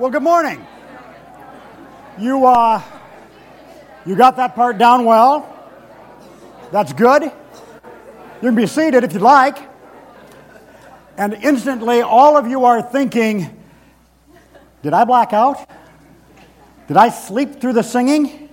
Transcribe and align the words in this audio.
Well, 0.00 0.08
good 0.08 0.22
morning. 0.22 0.66
You, 2.18 2.46
uh, 2.46 2.80
you 4.06 4.16
got 4.16 4.36
that 4.36 4.54
part 4.54 4.78
down 4.78 5.04
well. 5.04 5.46
That's 6.72 6.94
good. 6.94 7.24
You 7.24 7.30
can 8.40 8.54
be 8.54 8.66
seated 8.66 9.04
if 9.04 9.12
you'd 9.12 9.20
like. 9.20 9.58
And 11.18 11.34
instantly, 11.34 12.00
all 12.00 12.38
of 12.38 12.46
you 12.46 12.64
are 12.64 12.80
thinking, 12.80 13.62
Did 14.82 14.94
I 14.94 15.04
black 15.04 15.34
out? 15.34 15.68
Did 16.88 16.96
I 16.96 17.10
sleep 17.10 17.60
through 17.60 17.74
the 17.74 17.82
singing? 17.82 18.48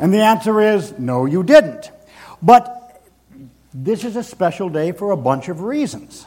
And 0.00 0.12
the 0.12 0.22
answer 0.22 0.60
is, 0.60 0.98
No, 0.98 1.24
you 1.24 1.44
didn't. 1.44 1.92
But 2.42 3.00
this 3.72 4.02
is 4.02 4.16
a 4.16 4.24
special 4.24 4.68
day 4.68 4.90
for 4.90 5.12
a 5.12 5.16
bunch 5.16 5.48
of 5.48 5.60
reasons. 5.60 6.26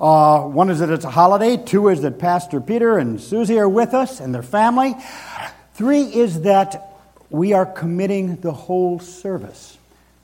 Uh, 0.00 0.44
one 0.44 0.70
is 0.70 0.78
that 0.78 0.88
it's 0.88 1.04
a 1.04 1.10
holiday. 1.10 1.58
Two 1.58 1.88
is 1.88 2.00
that 2.00 2.18
Pastor 2.18 2.58
Peter 2.58 2.96
and 2.96 3.20
Susie 3.20 3.58
are 3.58 3.68
with 3.68 3.92
us 3.92 4.18
and 4.18 4.34
their 4.34 4.42
family. 4.42 4.94
Three 5.74 6.04
is 6.04 6.40
that 6.42 6.96
we 7.28 7.52
are 7.52 7.66
committing 7.66 8.36
the 8.36 8.52
whole 8.52 8.98
service 8.98 9.76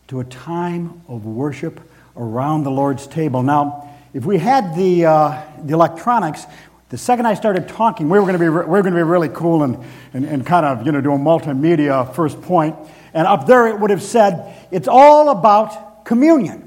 to 0.09 0.21
a 0.21 0.25
time 0.25 1.03
of 1.09 1.27
worship 1.27 1.79
around 2.17 2.65
the 2.65 2.71
Lord's 2.71 3.07
table. 3.07 3.43
Now, 3.43 3.95
if 4.15 4.25
we 4.25 4.39
had 4.39 4.75
the, 4.75 5.05
uh, 5.05 5.43
the 5.63 5.75
electronics, 5.75 6.47
the 6.89 6.97
second 6.97 7.27
I 7.27 7.35
started 7.35 7.69
talking, 7.69 8.09
we 8.09 8.19
were 8.19 8.25
going 8.25 8.33
to 8.33 8.39
be, 8.39 8.49
we 8.49 8.65
were 8.65 8.83
going 8.83 8.95
to 8.95 8.99
be 8.99 9.03
really 9.03 9.29
cool 9.29 9.63
and, 9.63 9.85
and, 10.15 10.25
and 10.25 10.47
kind 10.47 10.65
of 10.65 10.87
you 10.87 10.93
know, 10.93 11.03
do 11.03 11.13
a 11.13 11.19
multimedia 11.19 12.15
first 12.15 12.41
point. 12.41 12.77
And 13.13 13.27
up 13.27 13.47
there 13.47 13.67
it 13.67 13.79
would 13.79 13.91
have 13.91 14.03
said, 14.03 14.57
it's 14.71 14.89
all 14.89 15.29
about 15.29 16.07
communion. 16.07 16.66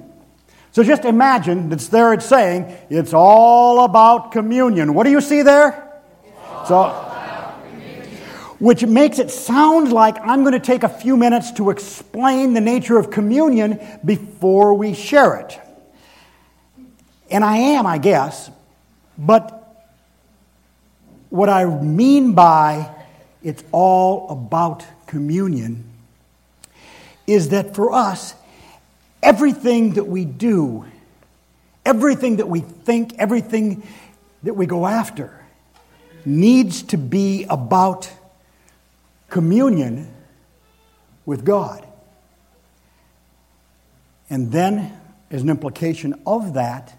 So 0.72 0.84
just 0.84 1.06
imagine 1.06 1.72
it's 1.72 1.88
there, 1.88 2.14
it's 2.14 2.26
saying, 2.26 2.76
it's 2.90 3.14
all 3.14 3.84
about 3.84 4.32
communion. 4.32 4.94
What 4.94 5.06
do 5.06 5.12
you 5.12 5.22
see 5.22 5.42
there? 5.42 6.02
So, 6.68 6.90
which 8.60 8.86
makes 8.86 9.20
it 9.20 9.32
sound 9.32 9.92
like 9.92 10.18
I'm 10.22 10.42
going 10.42 10.54
to 10.54 10.60
take 10.60 10.84
a 10.84 10.90
few 10.90 11.18
minutes 11.18 11.52
to 11.54 11.70
explain 11.70 12.54
the 12.54 12.62
nature 12.62 12.98
of 12.98 13.10
communion 13.10 13.80
before 14.04 14.74
we 14.74 14.94
share 14.94 15.38
it. 15.38 15.60
And 17.32 17.44
I 17.44 17.58
am, 17.58 17.88
I 17.88 17.98
guess, 17.98 18.52
but 19.18 19.56
what 21.30 21.50
I 21.50 21.66
mean 21.66 22.34
by 22.34 22.94
it's 23.44 23.64
all 23.72 24.30
about 24.30 24.86
communion 25.08 25.86
is 27.28 27.50
that 27.50 27.76
for 27.76 27.94
us, 27.94 28.34
Everything 29.22 29.94
that 29.94 30.06
we 30.06 30.26
do, 30.26 30.86
everything 31.86 32.38
that 32.38 32.48
we 32.48 32.62
think, 32.62 33.14
everything 33.18 33.84
that 34.44 34.54
we 34.54 34.66
go 34.66 34.86
after 34.86 35.46
needs 36.26 36.84
to 36.84 36.98
be 36.98 37.46
about 37.50 38.10
communion 39.30 40.14
with 41.26 41.44
God. 41.44 41.86
And 44.30 44.52
then, 44.52 44.98
as 45.32 45.42
an 45.42 45.50
implication 45.50 46.22
of 46.26 46.54
that, 46.54 46.94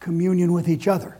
communion 0.00 0.52
with 0.52 0.68
each 0.68 0.88
other. 0.88 1.16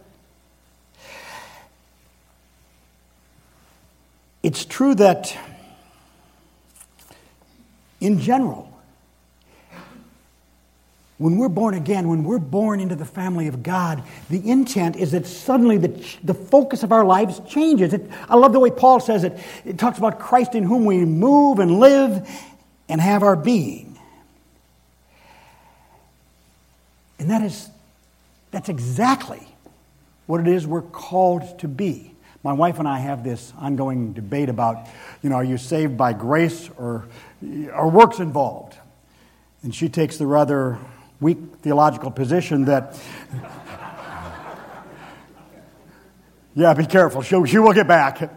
It's 4.42 4.64
true 4.64 4.94
that, 4.96 5.36
in 8.00 8.18
general, 8.18 8.71
when 11.18 11.36
we're 11.36 11.48
born 11.48 11.74
again, 11.74 12.08
when 12.08 12.24
we're 12.24 12.38
born 12.38 12.80
into 12.80 12.96
the 12.96 13.04
family 13.04 13.46
of 13.46 13.62
God, 13.62 14.02
the 14.28 14.48
intent 14.48 14.96
is 14.96 15.12
that 15.12 15.26
suddenly 15.26 15.78
the, 15.78 16.04
the 16.24 16.34
focus 16.34 16.82
of 16.82 16.90
our 16.90 17.04
lives 17.04 17.40
changes. 17.48 17.92
It, 17.92 18.10
I 18.28 18.36
love 18.36 18.52
the 18.52 18.58
way 18.58 18.70
Paul 18.70 18.98
says 18.98 19.22
it. 19.22 19.38
It 19.64 19.78
talks 19.78 19.98
about 19.98 20.18
Christ 20.18 20.54
in 20.54 20.64
whom 20.64 20.84
we 20.84 21.04
move 21.04 21.58
and 21.58 21.78
live 21.78 22.28
and 22.88 23.00
have 23.00 23.22
our 23.22 23.36
being. 23.36 23.98
And 27.18 27.30
that 27.30 27.42
is, 27.42 27.70
that's 28.50 28.68
exactly 28.68 29.46
what 30.26 30.40
it 30.40 30.48
is 30.48 30.66
we're 30.66 30.82
called 30.82 31.60
to 31.60 31.68
be. 31.68 32.12
My 32.42 32.52
wife 32.52 32.80
and 32.80 32.88
I 32.88 32.98
have 32.98 33.22
this 33.22 33.52
ongoing 33.58 34.12
debate 34.12 34.48
about, 34.48 34.88
you 35.22 35.30
know, 35.30 35.36
are 35.36 35.44
you 35.44 35.56
saved 35.56 35.96
by 35.96 36.14
grace 36.14 36.68
or 36.76 37.06
are 37.72 37.88
works 37.88 38.18
involved? 38.18 38.76
And 39.62 39.72
she 39.72 39.88
takes 39.88 40.16
the 40.16 40.26
rather 40.26 40.80
weak 41.22 41.38
theological 41.62 42.10
position 42.10 42.64
that. 42.66 43.00
yeah, 46.54 46.74
be 46.74 46.84
careful. 46.84 47.22
She, 47.22 47.46
she 47.46 47.58
will 47.58 47.72
get 47.72 47.86
back. 47.88 48.30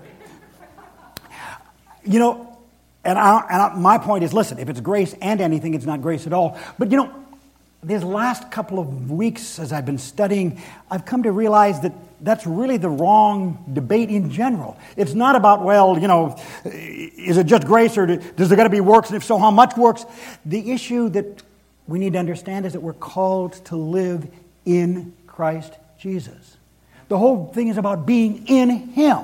You 2.04 2.20
know, 2.20 2.58
and, 3.04 3.18
I, 3.18 3.40
and 3.50 3.62
I, 3.62 3.76
my 3.76 3.98
point 3.98 4.24
is 4.24 4.34
listen, 4.34 4.60
if 4.60 4.70
it's 4.70 4.80
grace 4.80 5.16
and 5.22 5.42
anything, 5.42 5.74
it's 5.74 5.86
not 5.86 6.02
grace 6.02 6.28
at 6.28 6.34
all. 6.34 6.58
But 6.78 6.92
you 6.92 6.98
know, 6.98 7.26
these 7.84 8.04
last 8.04 8.52
couple 8.52 8.80
of 8.80 9.12
weeks 9.12 9.60
as 9.60 9.74
I've 9.74 9.86
been 9.86 9.98
studying, 9.98 10.62
I've 10.90 11.06
come 11.06 11.24
to 11.24 11.32
realize 11.32 11.82
that 11.82 11.94
that's 12.22 12.48
really 12.48 12.78
the 12.78 12.90
wrong 12.90 13.64
debate 13.74 14.10
in 14.10 14.32
general. 14.32 14.78
It's 14.98 15.14
not 15.14 15.36
about, 15.36 15.64
well, 15.64 15.98
you 15.98 16.08
know, 16.08 16.40
is 16.64 17.38
it 17.38 17.46
just 17.46 17.66
grace 17.66 17.98
or 17.98 18.06
does 18.08 18.50
there 18.50 18.56
got 18.56 18.64
to 18.64 18.70
be 18.70 18.82
works? 18.82 19.10
And 19.10 19.18
if 19.18 19.24
so, 19.24 19.38
how 19.38 19.52
much 19.52 19.78
works? 19.78 20.06
The 20.46 20.72
issue 20.72 21.10
that 21.10 21.44
we 21.88 22.00
need 22.00 22.14
to 22.14 22.20
understand 22.20 22.66
is 22.66 22.74
that 22.74 22.82
we're 22.82 22.94
called 22.94 23.54
to 23.66 23.76
live 23.76 24.28
in 24.66 25.14
Christ 25.28 25.74
Jesus. 26.00 26.58
The 27.08 27.18
whole 27.18 27.52
thing 27.54 27.68
is 27.68 27.78
about 27.78 28.06
being 28.06 28.48
in 28.48 28.70
Him. 28.70 29.22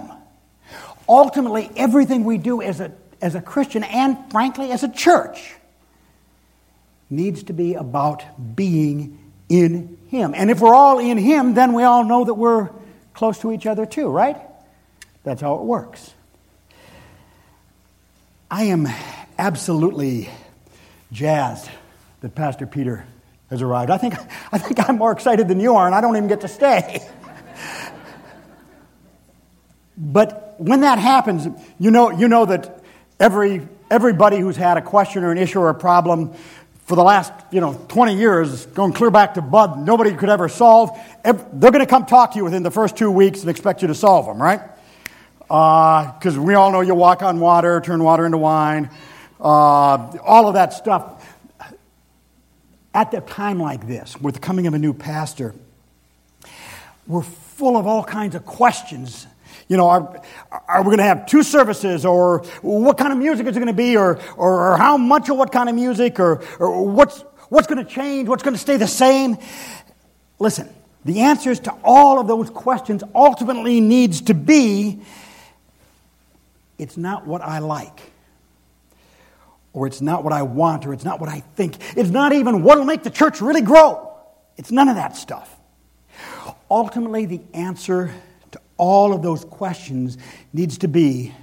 Ultimately, 1.10 1.70
everything 1.76 2.24
we 2.24 2.38
do 2.38 2.62
as 2.62 2.80
a, 2.80 2.92
as 3.22 3.36
a 3.36 3.42
Christian 3.42 3.84
and, 3.84 4.18
frankly, 4.32 4.72
as 4.72 4.84
a 4.84 4.90
church 4.90 5.56
needs 7.10 7.44
to 7.44 7.54
be 7.54 7.74
about 7.74 8.24
being 8.56 9.18
in 9.50 9.98
Him. 10.10 10.34
And 10.36 10.52
if 10.52 10.62
we're 10.62 10.76
all 10.76 11.00
in 11.00 11.18
Him, 11.18 11.56
then 11.56 11.74
we 11.74 11.84
all 11.84 12.04
know 12.04 12.24
that 12.26 12.36
we're 12.36 12.70
close 13.14 13.40
to 13.40 13.52
each 13.52 13.66
other 13.66 13.86
too, 13.86 14.10
right? 14.10 14.38
That's 15.24 15.42
how 15.42 15.56
it 15.56 15.62
works. 15.62 16.14
I 18.50 18.66
am 18.66 18.88
absolutely 19.38 20.30
jazzed 21.12 21.70
that 22.22 22.36
Pastor 22.36 22.66
Peter 22.66 23.06
has 23.50 23.62
arrived. 23.62 23.92
I 23.92 23.98
think, 23.98 24.16
I 24.52 24.58
think 24.58 24.88
I'm 24.88 24.98
more 24.98 25.12
excited 25.12 25.48
than 25.48 25.60
you 25.60 25.76
are, 25.76 25.86
and 25.86 25.94
I 25.94 26.02
don't 26.02 26.16
even 26.16 26.30
get 26.30 26.42
to 26.42 26.48
stay. 26.48 27.08
but 29.98 30.56
when 30.58 30.82
that 30.82 31.00
happens, 31.00 31.48
you 31.80 31.92
know, 31.92 32.12
you 32.12 32.28
know 32.28 32.46
that 32.46 32.82
every, 33.20 33.68
everybody 33.90 34.40
who's 34.40 34.56
had 34.56 34.78
a 34.78 34.82
question 34.82 35.24
or 35.24 35.32
an 35.32 35.38
issue 35.38 35.60
or 35.60 35.70
a 35.70 35.76
problem 35.76 36.34
for 36.86 36.96
the 36.96 37.04
last 37.04 37.32
you 37.52 37.62
know 37.62 37.74
20 37.88 38.18
years 38.18 38.66
going 38.66 38.92
clear 38.92 39.10
back 39.10 39.36
to 39.36 39.42
bud 39.42 39.80
nobody 39.80 40.14
could 40.14 40.28
ever 40.28 40.50
solve 40.50 40.90
they're 41.24 41.72
going 41.72 41.80
to 41.80 41.86
come 41.86 42.06
talk 42.06 42.32
to 42.32 42.38
you 42.38 42.44
within 42.44 42.64
the 42.64 42.72
first 42.72 42.98
two 42.98 43.10
weeks 43.10 43.40
and 43.42 43.50
expect 43.50 43.82
you 43.82 43.88
to 43.88 43.96
solve 43.96 44.26
them 44.26 44.42
right 44.42 44.60
because 45.40 46.38
uh, 46.38 46.42
we 46.42 46.54
all 46.54 46.70
know 46.70 46.82
you 46.82 46.94
walk 46.94 47.22
on 47.22 47.40
water 47.40 47.80
turn 47.80 48.04
water 48.04 48.26
into 48.26 48.38
wine 48.38 48.90
uh, 49.40 49.46
all 49.46 50.50
of 50.50 50.56
that 50.56 50.74
stuff 50.74 51.21
at 52.94 53.14
a 53.14 53.22
time 53.22 53.60
like 53.60 53.88
this, 53.88 54.20
with 54.20 54.36
the 54.36 54.42
coming 54.42 54.68
of 54.68 54.74
a 54.74 54.80
new 54.80 54.94
pastor, 54.94 55.56
we're 57.08 57.22
full 57.22 57.78
of 57.78 57.88
all 57.88 58.04
kinds 58.04 58.36
of 58.36 58.46
questions. 58.46 59.28
You 59.68 59.78
know, 59.78 59.88
are, 59.88 60.22
are 60.68 60.82
we 60.82 60.88
going 60.88 60.98
to 60.98 61.04
have 61.04 61.26
two 61.26 61.44
services, 61.44 62.06
or 62.06 62.40
what 62.62 62.98
kind 62.98 63.14
of 63.14 63.20
music 63.20 63.48
is 63.48 63.56
it 63.56 63.60
going 63.60 63.68
to 63.68 63.74
be, 63.74 63.96
or, 63.96 64.20
or, 64.36 64.74
or 64.74 64.78
how 64.78 64.98
much 64.98 65.30
of 65.30 65.38
what 65.38 65.52
kind 65.52 65.70
of 65.70 65.76
music, 65.76 66.20
or, 66.20 66.44
or 66.60 66.86
what's, 66.88 67.22
what's 67.50 67.68
going 67.68 67.84
to 67.84 67.90
change, 67.90 68.28
what's 68.28 68.44
going 68.44 68.56
to 68.56 68.60
stay 68.62 68.78
the 68.78 68.88
same? 68.88 69.38
Listen, 70.40 70.68
the 71.06 71.22
answers 71.22 71.60
to 71.62 71.72
all 71.84 72.20
of 72.20 72.28
those 72.28 72.50
questions 72.50 73.04
ultimately 73.16 73.80
needs 73.80 74.22
to 74.22 74.34
be 74.34 75.02
it's 76.78 76.98
not 76.98 77.28
what 77.28 77.42
I 77.42 77.60
like 77.60 78.12
or 79.74 79.88
it's 79.88 80.02
not 80.02 80.24
what 80.24 80.34
I 80.34 80.42
want, 80.44 80.86
or 80.86 80.94
it's 80.94 81.06
not 81.06 81.20
what 81.20 81.30
I 81.30 81.40
think. 81.56 81.78
It's 81.98 82.10
not 82.10 82.34
even 82.34 82.64
what 82.64 82.78
will 82.78 82.86
make 82.86 83.04
the 83.04 83.10
church 83.10 83.42
really 83.42 83.62
grow. 83.62 84.10
It's 84.58 84.72
none 84.72 84.90
of 84.90 84.96
that 84.96 85.16
stuff. 85.16 85.56
Ultimately, 86.70 87.26
the 87.26 87.42
answer 87.54 88.14
to 88.52 88.60
all 88.78 89.14
of 89.14 89.22
those 89.22 89.46
questions 89.46 90.18
needs 90.54 90.80
to 90.80 90.88
be 90.88 91.34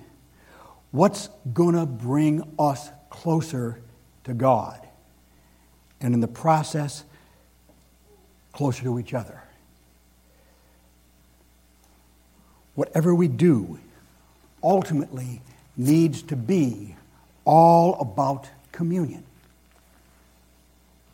what's 0.91 1.29
going 1.53 1.75
to 1.75 1.87
bring 1.87 2.55
us 2.59 2.91
closer 3.11 3.81
to 4.25 4.35
God? 4.35 4.87
And 6.01 6.15
in 6.15 6.21
the 6.21 6.29
process, 6.29 7.05
closer 8.53 8.83
to 8.85 8.99
each 8.99 9.15
other. 9.15 9.43
Whatever 12.75 13.15
we 13.15 13.27
do 13.27 13.79
ultimately 14.63 15.41
needs 15.77 16.23
to 16.23 16.37
be 16.37 16.95
all 17.49 17.99
about 17.99 18.47
communion 18.73 19.25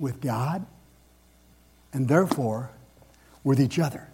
with 0.01 0.21
God 0.21 0.67
and 1.93 2.09
therefore 2.09 2.71
with 3.45 3.61
each 3.61 3.79
other. 3.79 4.09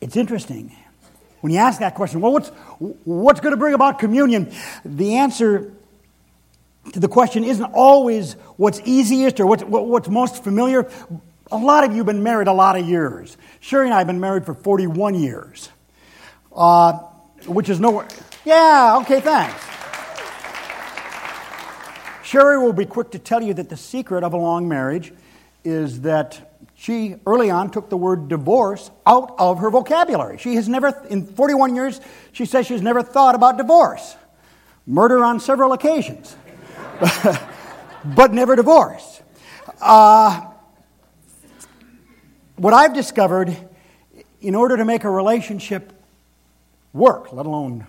It's 0.00 0.16
interesting. 0.16 0.74
When 1.42 1.52
you 1.52 1.60
ask 1.60 1.78
that 1.78 1.94
question, 1.94 2.20
well, 2.20 2.32
what's, 2.32 2.48
what's 3.04 3.38
going 3.38 3.52
to 3.52 3.56
bring 3.56 3.74
about 3.74 4.00
communion? 4.00 4.52
The 4.84 5.18
answer 5.18 5.72
to 6.92 6.98
the 6.98 7.08
question 7.08 7.44
isn't 7.44 7.72
always 7.72 8.32
what's 8.56 8.80
easiest 8.84 9.38
or 9.38 9.46
what's, 9.46 9.62
what's 9.62 10.08
most 10.08 10.42
familiar. 10.42 10.90
A 11.52 11.56
lot 11.56 11.84
of 11.84 11.92
you 11.92 11.98
have 11.98 12.06
been 12.06 12.24
married 12.24 12.48
a 12.48 12.52
lot 12.52 12.76
of 12.76 12.88
years. 12.88 13.36
Sherry 13.60 13.84
and 13.84 13.94
I 13.94 13.98
have 13.98 14.08
been 14.08 14.18
married 14.18 14.44
for 14.44 14.54
41 14.54 15.14
years, 15.14 15.68
uh, 16.52 16.98
which 17.46 17.68
is 17.68 17.80
nowhere. 17.80 18.08
Yeah, 18.44 18.98
okay, 19.02 19.20
thanks. 19.20 19.70
Sherry 22.22 22.58
will 22.58 22.72
be 22.72 22.86
quick 22.86 23.10
to 23.10 23.18
tell 23.18 23.42
you 23.42 23.54
that 23.54 23.68
the 23.68 23.76
secret 23.76 24.22
of 24.22 24.32
a 24.32 24.36
long 24.36 24.68
marriage 24.68 25.12
is 25.64 26.02
that 26.02 26.54
she 26.74 27.16
early 27.26 27.50
on 27.50 27.70
took 27.70 27.90
the 27.90 27.96
word 27.96 28.28
divorce 28.28 28.90
out 29.06 29.34
of 29.38 29.58
her 29.58 29.68
vocabulary. 29.68 30.38
She 30.38 30.54
has 30.54 30.68
never, 30.68 30.88
in 31.10 31.26
41 31.26 31.74
years, 31.74 32.00
she 32.32 32.46
says 32.46 32.66
she's 32.66 32.82
never 32.82 33.02
thought 33.02 33.34
about 33.34 33.58
divorce. 33.58 34.16
Murder 34.86 35.24
on 35.24 35.40
several 35.40 35.72
occasions, 35.72 36.36
but 38.04 38.32
never 38.32 38.56
divorce. 38.56 39.20
Uh, 39.80 40.46
what 42.56 42.72
I've 42.72 42.94
discovered, 42.94 43.56
in 44.40 44.54
order 44.54 44.76
to 44.76 44.84
make 44.84 45.04
a 45.04 45.10
relationship 45.10 45.92
work, 46.92 47.32
let 47.32 47.46
alone 47.46 47.86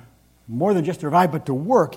more 0.48 0.74
than 0.74 0.84
just 0.84 1.00
to 1.00 1.06
survive, 1.06 1.32
but 1.32 1.46
to 1.46 1.54
work, 1.54 1.96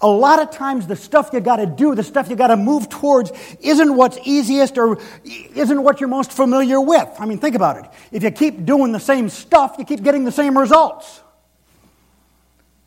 a 0.00 0.06
lot 0.06 0.40
of 0.40 0.50
times 0.50 0.86
the 0.86 0.96
stuff 0.96 1.30
you 1.32 1.40
got 1.40 1.56
to 1.56 1.66
do, 1.66 1.94
the 1.94 2.02
stuff 2.02 2.28
you 2.28 2.36
got 2.36 2.48
to 2.48 2.56
move 2.56 2.88
towards, 2.88 3.32
isn't 3.60 3.96
what's 3.96 4.18
easiest 4.24 4.76
or 4.76 4.98
isn't 5.24 5.82
what 5.82 6.00
you're 6.00 6.08
most 6.08 6.32
familiar 6.32 6.80
with. 6.80 7.08
I 7.18 7.24
mean, 7.24 7.38
think 7.38 7.56
about 7.56 7.78
it. 7.78 7.90
If 8.12 8.22
you 8.22 8.30
keep 8.30 8.66
doing 8.66 8.92
the 8.92 9.00
same 9.00 9.28
stuff, 9.30 9.76
you 9.78 9.84
keep 9.84 10.02
getting 10.02 10.24
the 10.24 10.32
same 10.32 10.58
results, 10.58 11.22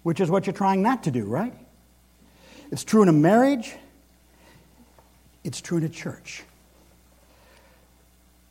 which 0.03 0.19
is 0.19 0.29
what 0.29 0.45
you're 0.45 0.53
trying 0.53 0.83
not 0.83 1.03
to 1.03 1.11
do, 1.11 1.25
right? 1.25 1.53
It's 2.71 2.83
true 2.83 3.01
in 3.01 3.09
a 3.09 3.13
marriage, 3.13 3.73
it's 5.43 5.59
true 5.59 5.79
in 5.79 5.83
a 5.83 5.89
church. 5.89 6.43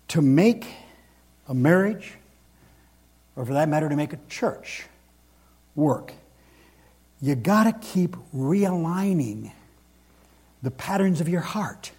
To 0.08 0.22
make 0.22 0.66
a 1.46 1.54
marriage, 1.54 2.14
or 3.36 3.46
for 3.46 3.52
that 3.52 3.68
matter, 3.68 3.88
to 3.88 3.94
make 3.94 4.12
a 4.12 4.18
church 4.28 4.86
work, 5.78 6.12
you 7.22 7.34
got 7.34 7.64
to 7.64 7.72
keep 7.72 8.16
realigning 8.34 9.52
the 10.62 10.70
patterns 10.70 11.20
of 11.20 11.28
your 11.28 11.40
heart. 11.40 11.92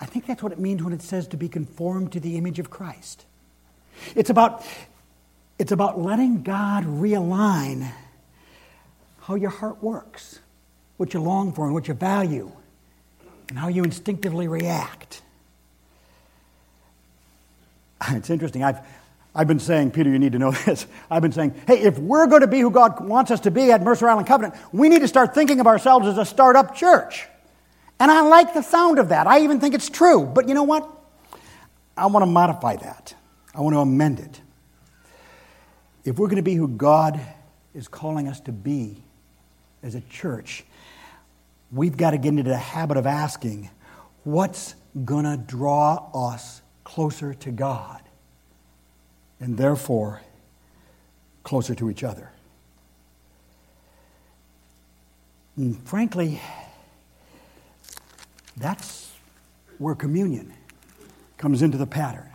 I 0.00 0.06
think 0.06 0.26
that's 0.26 0.42
what 0.42 0.52
it 0.52 0.58
means 0.58 0.82
when 0.82 0.92
it 0.92 1.02
says 1.02 1.28
to 1.28 1.36
be 1.36 1.48
conformed 1.48 2.12
to 2.12 2.20
the 2.20 2.36
image 2.36 2.58
of 2.58 2.70
Christ. 2.70 3.24
It's 4.14 4.30
about, 4.30 4.64
it's 5.58 5.72
about 5.72 6.00
letting 6.00 6.42
God 6.42 6.84
realign 6.84 7.90
how 9.20 9.34
your 9.34 9.50
heart 9.50 9.82
works, 9.82 10.40
what 10.96 11.14
you 11.14 11.20
long 11.20 11.52
for 11.52 11.64
and 11.64 11.74
what 11.74 11.88
you 11.88 11.94
value, 11.94 12.50
and 13.48 13.58
how 13.58 13.68
you 13.68 13.84
instinctively 13.84 14.48
react. 14.48 15.20
It's 18.10 18.28
interesting. 18.28 18.62
I've, 18.62 18.80
I've 19.34 19.48
been 19.48 19.58
saying, 19.58 19.90
Peter, 19.90 20.10
you 20.10 20.18
need 20.18 20.32
to 20.32 20.38
know 20.38 20.50
this. 20.66 20.86
I've 21.10 21.22
been 21.22 21.32
saying, 21.32 21.54
hey, 21.66 21.80
if 21.80 21.98
we're 21.98 22.26
going 22.26 22.42
to 22.42 22.46
be 22.46 22.60
who 22.60 22.70
God 22.70 23.04
wants 23.04 23.30
us 23.30 23.40
to 23.40 23.50
be 23.50 23.72
at 23.72 23.82
Mercer 23.82 24.08
Island 24.08 24.26
Covenant, 24.26 24.54
we 24.72 24.88
need 24.88 25.00
to 25.00 25.08
start 25.08 25.34
thinking 25.34 25.60
of 25.60 25.66
ourselves 25.66 26.06
as 26.06 26.18
a 26.18 26.24
startup 26.24 26.74
church. 26.74 27.26
And 27.98 28.10
I 28.10 28.22
like 28.22 28.54
the 28.54 28.62
sound 28.62 28.98
of 28.98 29.08
that. 29.10 29.26
I 29.26 29.40
even 29.40 29.60
think 29.60 29.74
it's 29.74 29.88
true. 29.88 30.24
But 30.24 30.48
you 30.48 30.54
know 30.54 30.64
what? 30.64 30.88
I 31.96 32.06
want 32.06 32.22
to 32.22 32.30
modify 32.30 32.76
that, 32.76 33.14
I 33.54 33.60
want 33.60 33.74
to 33.74 33.80
amend 33.80 34.20
it. 34.20 34.40
If 36.04 36.18
we're 36.18 36.26
going 36.26 36.36
to 36.36 36.42
be 36.42 36.54
who 36.54 36.68
God 36.68 37.18
is 37.72 37.88
calling 37.88 38.28
us 38.28 38.40
to 38.40 38.52
be 38.52 39.02
as 39.82 39.94
a 39.94 40.00
church, 40.02 40.64
we've 41.72 41.96
got 41.96 42.10
to 42.10 42.18
get 42.18 42.28
into 42.28 42.42
the 42.42 42.56
habit 42.56 42.96
of 42.96 43.06
asking, 43.06 43.70
what's 44.24 44.74
going 45.04 45.24
to 45.24 45.36
draw 45.36 46.10
us 46.30 46.60
closer 46.82 47.32
to 47.32 47.50
God? 47.50 48.03
And 49.44 49.58
therefore 49.58 50.22
closer 51.42 51.74
to 51.74 51.90
each 51.90 52.02
other. 52.02 52.30
And 55.58 55.78
frankly, 55.86 56.40
that's 58.56 59.12
where 59.76 59.94
communion 59.94 60.54
comes 61.36 61.60
into 61.60 61.76
the 61.76 61.86
pattern. 61.86 62.26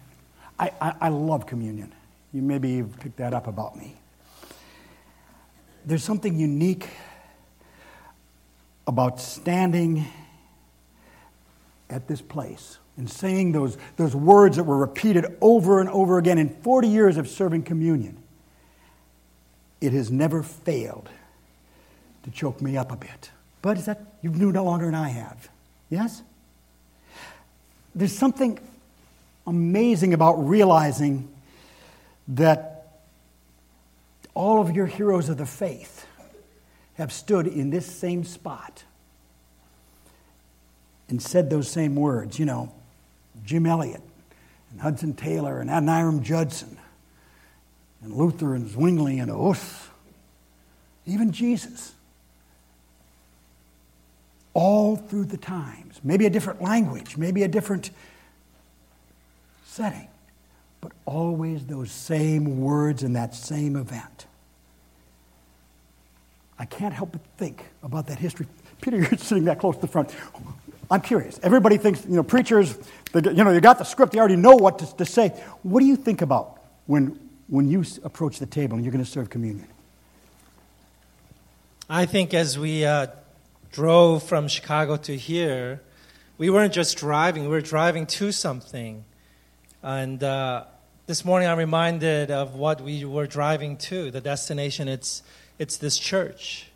I, 0.59 0.71
I, 0.79 0.93
I 1.01 1.09
love 1.09 1.47
communion. 1.47 1.91
You 2.31 2.43
maybe 2.43 2.69
you've 2.69 2.99
picked 2.99 3.17
that 3.17 3.33
up 3.33 3.47
about 3.47 3.75
me. 3.75 3.95
There's 5.87 6.03
something 6.03 6.37
unique 6.37 6.89
about 8.85 9.19
standing 9.19 10.05
at 11.89 12.07
this 12.07 12.21
place 12.21 12.77
and 12.99 13.09
saying 13.09 13.53
those, 13.53 13.77
those 13.95 14.13
words 14.13 14.57
that 14.57 14.65
were 14.65 14.77
repeated 14.77 15.25
over 15.39 15.79
and 15.79 15.89
over 15.89 16.17
again 16.17 16.37
in 16.37 16.49
40 16.49 16.89
years 16.89 17.15
of 17.15 17.29
serving 17.29 17.63
communion, 17.63 18.17
it 19.79 19.93
has 19.93 20.11
never 20.11 20.43
failed 20.43 21.07
to 22.23 22.31
choke 22.31 22.61
me 22.61 22.75
up 22.75 22.91
a 22.91 22.97
bit. 22.97 23.31
But 23.61 23.77
is 23.77 23.85
that 23.85 24.01
you 24.21 24.29
knew 24.31 24.51
no 24.51 24.65
longer 24.65 24.85
than 24.85 24.95
I 24.95 25.07
have? 25.09 25.47
Yes? 25.89 26.21
There's 27.95 28.15
something 28.15 28.59
amazing 29.47 30.13
about 30.13 30.33
realizing 30.33 31.29
that 32.27 32.99
all 34.33 34.59
of 34.59 34.75
your 34.75 34.85
heroes 34.87 35.29
of 35.29 35.37
the 35.37 35.45
faith 35.45 36.05
have 36.95 37.13
stood 37.13 37.47
in 37.47 37.69
this 37.69 37.85
same 37.85 38.25
spot 38.25 38.83
and 41.07 41.21
said 41.21 41.49
those 41.49 41.69
same 41.71 41.95
words. 41.95 42.37
You 42.37 42.45
know, 42.45 42.73
Jim 43.43 43.65
Elliot 43.65 44.01
and 44.71 44.81
Hudson 44.81 45.13
Taylor 45.13 45.59
and 45.59 45.69
Adoniram 45.69 46.21
Judson 46.21 46.77
and 48.01 48.13
Luther 48.13 48.55
and 48.55 48.69
Zwingli 48.69 49.19
and 49.19 49.29
Oath, 49.29 49.91
even 51.05 51.31
Jesus. 51.31 51.93
All 54.53 54.95
through 54.95 55.25
the 55.25 55.37
times. 55.37 55.99
Maybe 56.03 56.25
a 56.25 56.29
different 56.29 56.61
language, 56.61 57.17
maybe 57.17 57.43
a 57.43 57.47
different 57.47 57.91
setting, 59.65 60.07
but 60.81 60.91
always 61.05 61.65
those 61.65 61.91
same 61.91 62.59
words 62.59 63.03
in 63.03 63.13
that 63.13 63.35
same 63.35 63.75
event. 63.75 64.25
I 66.57 66.65
can't 66.65 66.93
help 66.93 67.13
but 67.13 67.21
think 67.37 67.63
about 67.83 68.07
that 68.07 68.19
history. 68.19 68.47
Peter, 68.81 68.97
you're 68.97 69.17
sitting 69.17 69.45
that 69.45 69.59
close 69.59 69.75
to 69.75 69.81
the 69.81 69.87
front. 69.87 70.13
I'm 70.91 71.01
curious. 71.01 71.39
Everybody 71.43 71.77
thinks, 71.77 72.03
you 72.05 72.15
know, 72.15 72.23
preachers, 72.23 72.75
you 73.13 73.21
know, 73.21 73.53
they 73.53 73.59
got 73.59 73.77
the 73.77 73.83
script, 73.83 74.13
they 74.13 74.19
already 74.19 74.35
know 74.35 74.55
what 74.55 74.79
to, 74.79 74.97
to 74.97 75.05
say. 75.05 75.29
What 75.61 75.81
do 75.81 75.85
you 75.85 75.95
think 75.95 76.21
about 76.21 76.59
when, 76.87 77.19
when 77.47 77.69
you 77.69 77.83
approach 78.03 78.39
the 78.39 78.47
table 78.47 78.75
and 78.75 78.83
you're 78.83 78.91
going 78.91 79.03
to 79.03 79.09
serve 79.09 79.29
communion? 79.29 79.67
I 81.87 82.05
think 82.05 82.33
as 82.33 82.57
we 82.57 82.85
uh, 82.85 83.07
drove 83.71 84.23
from 84.23 84.47
Chicago 84.47 84.97
to 84.97 85.15
here, 85.15 85.81
we 86.39 86.49
weren't 86.49 86.73
just 86.73 86.97
driving, 86.97 87.43
we 87.43 87.49
were 87.49 87.61
driving 87.61 88.05
to 88.07 88.31
something. 88.31 89.03
And 89.83 90.23
uh, 90.23 90.65
this 91.05 91.23
morning 91.23 91.49
I'm 91.49 91.57
reminded 91.57 92.31
of 92.31 92.55
what 92.55 92.81
we 92.81 93.05
were 93.05 93.27
driving 93.27 93.77
to, 93.77 94.09
the 94.09 94.21
destination. 94.21 94.87
It's, 94.87 95.21
it's 95.59 95.77
this 95.77 95.97
church. 95.97 96.68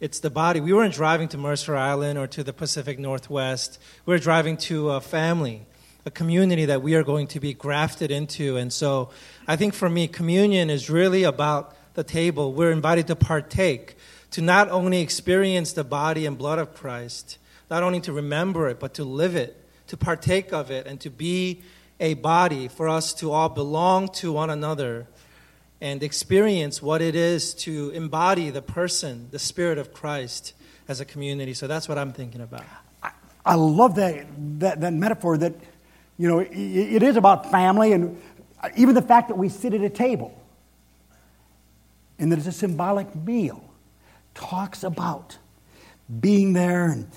It's 0.00 0.20
the 0.20 0.30
body. 0.30 0.60
We 0.60 0.72
weren't 0.72 0.94
driving 0.94 1.26
to 1.30 1.38
Mercer 1.38 1.74
Island 1.74 2.20
or 2.20 2.28
to 2.28 2.44
the 2.44 2.52
Pacific 2.52 3.00
Northwest. 3.00 3.80
We 4.06 4.14
we're 4.14 4.20
driving 4.20 4.56
to 4.58 4.90
a 4.90 5.00
family, 5.00 5.66
a 6.06 6.10
community 6.12 6.66
that 6.66 6.82
we 6.82 6.94
are 6.94 7.02
going 7.02 7.26
to 7.28 7.40
be 7.40 7.52
grafted 7.52 8.12
into. 8.12 8.56
And 8.56 8.72
so 8.72 9.10
I 9.48 9.56
think 9.56 9.74
for 9.74 9.90
me, 9.90 10.06
communion 10.06 10.70
is 10.70 10.88
really 10.88 11.24
about 11.24 11.76
the 11.94 12.04
table. 12.04 12.52
We're 12.52 12.70
invited 12.70 13.08
to 13.08 13.16
partake, 13.16 13.96
to 14.30 14.40
not 14.40 14.70
only 14.70 15.00
experience 15.00 15.72
the 15.72 15.82
body 15.82 16.26
and 16.26 16.38
blood 16.38 16.60
of 16.60 16.74
Christ, 16.74 17.36
not 17.68 17.82
only 17.82 18.00
to 18.02 18.12
remember 18.12 18.68
it, 18.68 18.78
but 18.78 18.94
to 18.94 19.04
live 19.04 19.34
it, 19.34 19.60
to 19.88 19.96
partake 19.96 20.52
of 20.52 20.70
it, 20.70 20.86
and 20.86 21.00
to 21.00 21.10
be 21.10 21.62
a 21.98 22.14
body 22.14 22.68
for 22.68 22.88
us 22.88 23.12
to 23.14 23.32
all 23.32 23.48
belong 23.48 24.06
to 24.10 24.30
one 24.30 24.48
another 24.48 25.08
and 25.80 26.02
experience 26.02 26.82
what 26.82 27.00
it 27.00 27.14
is 27.14 27.54
to 27.54 27.90
embody 27.90 28.50
the 28.50 28.62
person, 28.62 29.28
the 29.30 29.38
Spirit 29.38 29.78
of 29.78 29.92
Christ 29.92 30.54
as 30.88 31.00
a 31.00 31.04
community. 31.04 31.54
So 31.54 31.66
that's 31.66 31.88
what 31.88 31.98
I'm 31.98 32.12
thinking 32.12 32.40
about. 32.40 32.64
I, 33.02 33.10
I 33.44 33.54
love 33.54 33.94
that, 33.96 34.26
that, 34.60 34.80
that 34.80 34.92
metaphor 34.92 35.38
that, 35.38 35.54
you 36.16 36.28
know, 36.28 36.40
it, 36.40 36.50
it 36.52 37.02
is 37.02 37.16
about 37.16 37.50
family 37.50 37.92
and 37.92 38.20
uh, 38.60 38.70
even 38.76 38.94
the 38.94 39.02
fact 39.02 39.28
that 39.28 39.36
we 39.36 39.48
sit 39.48 39.72
at 39.74 39.82
a 39.82 39.90
table 39.90 40.34
and 42.18 42.32
that 42.32 42.38
it's 42.38 42.48
a 42.48 42.52
symbolic 42.52 43.14
meal 43.14 43.62
talks 44.34 44.82
about 44.82 45.38
being 46.20 46.54
there 46.54 46.86
and, 46.86 47.10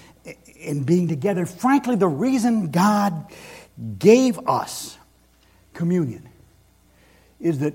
and 0.64 0.86
being 0.86 1.08
together. 1.08 1.46
Frankly, 1.46 1.96
the 1.96 2.08
reason 2.08 2.70
God 2.70 3.26
gave 3.98 4.38
us 4.48 4.98
communion 5.74 6.30
is 7.40 7.60
that 7.60 7.74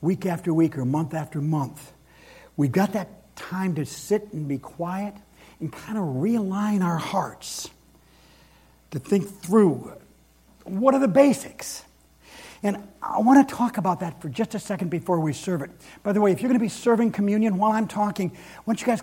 week 0.00 0.26
after 0.26 0.52
week 0.52 0.78
or 0.78 0.84
month 0.84 1.14
after 1.14 1.40
month, 1.40 1.92
we've 2.56 2.72
got 2.72 2.92
that 2.92 3.36
time 3.36 3.74
to 3.74 3.86
sit 3.86 4.32
and 4.32 4.48
be 4.48 4.58
quiet 4.58 5.14
and 5.60 5.72
kind 5.72 5.98
of 5.98 6.04
realign 6.04 6.82
our 6.82 6.98
hearts 6.98 7.68
to 8.90 8.98
think 8.98 9.28
through 9.28 9.92
what 10.64 10.94
are 10.94 11.00
the 11.00 11.08
basics. 11.08 11.84
And 12.62 12.76
I 13.02 13.20
want 13.20 13.48
to 13.48 13.54
talk 13.54 13.78
about 13.78 14.00
that 14.00 14.20
for 14.20 14.28
just 14.28 14.54
a 14.54 14.58
second 14.58 14.90
before 14.90 15.20
we 15.20 15.32
serve 15.32 15.62
it. 15.62 15.70
By 16.02 16.12
the 16.12 16.20
way, 16.20 16.32
if 16.32 16.42
you're 16.42 16.48
going 16.48 16.58
to 16.58 16.64
be 16.64 16.68
serving 16.68 17.12
communion 17.12 17.56
while 17.56 17.72
I'm 17.72 17.88
talking, 17.88 18.30
why 18.30 18.74
don't 18.74 18.80
you 18.80 18.86
guys 18.86 19.02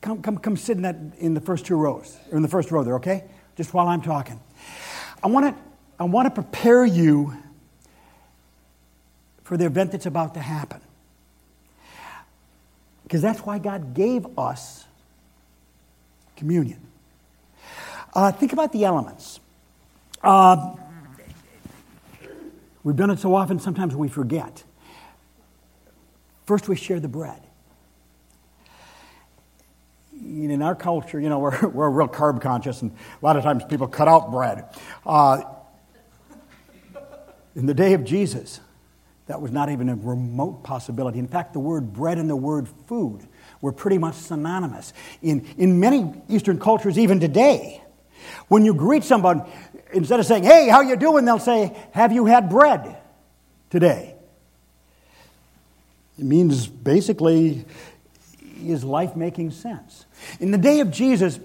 come, 0.00 0.22
come, 0.22 0.38
come 0.38 0.56
sit 0.56 0.76
in, 0.76 0.82
that, 0.84 0.96
in 1.18 1.34
the 1.34 1.40
first 1.40 1.66
two 1.66 1.76
rows, 1.76 2.16
or 2.30 2.36
in 2.36 2.42
the 2.42 2.48
first 2.48 2.70
row 2.70 2.82
there, 2.82 2.96
okay? 2.96 3.24
Just 3.56 3.74
while 3.74 3.88
I'm 3.88 4.00
talking. 4.00 4.40
I 5.22 5.26
want 5.26 5.54
to, 5.54 5.62
I 5.98 6.04
want 6.04 6.26
to 6.26 6.30
prepare 6.42 6.84
you 6.86 7.36
for 9.50 9.56
the 9.56 9.66
event 9.66 9.90
that's 9.90 10.06
about 10.06 10.34
to 10.34 10.40
happen. 10.40 10.80
Because 13.02 13.20
that's 13.20 13.40
why 13.40 13.58
God 13.58 13.94
gave 13.94 14.24
us 14.38 14.84
communion. 16.36 16.78
Uh, 18.14 18.30
think 18.30 18.52
about 18.52 18.70
the 18.70 18.84
elements. 18.84 19.40
Uh, 20.22 20.76
we've 22.84 22.94
done 22.94 23.10
it 23.10 23.18
so 23.18 23.34
often, 23.34 23.58
sometimes 23.58 23.96
we 23.96 24.06
forget. 24.06 24.62
First, 26.46 26.68
we 26.68 26.76
share 26.76 27.00
the 27.00 27.08
bread. 27.08 27.42
In 30.12 30.62
our 30.62 30.76
culture, 30.76 31.18
you 31.18 31.28
know, 31.28 31.38
we're, 31.40 31.68
we're 31.70 31.90
real 31.90 32.06
carb 32.06 32.40
conscious, 32.40 32.82
and 32.82 32.92
a 32.92 33.24
lot 33.24 33.36
of 33.36 33.42
times 33.42 33.64
people 33.64 33.88
cut 33.88 34.06
out 34.06 34.30
bread. 34.30 34.66
Uh, 35.04 35.42
in 37.56 37.66
the 37.66 37.74
day 37.74 37.94
of 37.94 38.04
Jesus, 38.04 38.60
that 39.30 39.40
was 39.40 39.52
not 39.52 39.70
even 39.70 39.88
a 39.88 39.94
remote 39.94 40.64
possibility. 40.64 41.20
In 41.20 41.28
fact, 41.28 41.52
the 41.52 41.60
word 41.60 41.92
bread 41.92 42.18
and 42.18 42.28
the 42.28 42.34
word 42.34 42.66
food 42.88 43.20
were 43.60 43.70
pretty 43.70 43.96
much 43.96 44.16
synonymous. 44.16 44.92
In, 45.22 45.46
in 45.56 45.78
many 45.78 46.20
Eastern 46.28 46.58
cultures, 46.58 46.98
even 46.98 47.20
today, 47.20 47.80
when 48.48 48.64
you 48.64 48.74
greet 48.74 49.04
someone, 49.04 49.48
instead 49.92 50.18
of 50.18 50.26
saying, 50.26 50.42
hey, 50.42 50.68
how 50.68 50.80
you 50.80 50.96
doing, 50.96 51.24
they'll 51.26 51.38
say, 51.38 51.76
have 51.92 52.10
you 52.10 52.26
had 52.26 52.50
bread 52.50 52.96
today? 53.70 54.16
It 56.18 56.24
means 56.24 56.66
basically, 56.66 57.64
is 58.64 58.82
life 58.82 59.14
making 59.14 59.52
sense? 59.52 60.06
In 60.40 60.50
the 60.50 60.58
day 60.58 60.80
of 60.80 60.90
Jesus, 60.90 61.38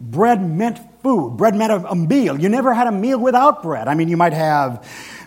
bread 0.00 0.44
meant 0.44 0.80
food. 1.04 1.36
Bread 1.36 1.54
meant 1.54 1.70
a, 1.70 1.90
a 1.90 1.94
meal. 1.94 2.36
You 2.40 2.48
never 2.48 2.74
had 2.74 2.88
a 2.88 2.92
meal 2.92 3.20
without 3.20 3.62
bread. 3.62 3.86
I 3.86 3.94
mean, 3.94 4.08
you 4.08 4.16
might 4.16 4.32
have 4.32 4.84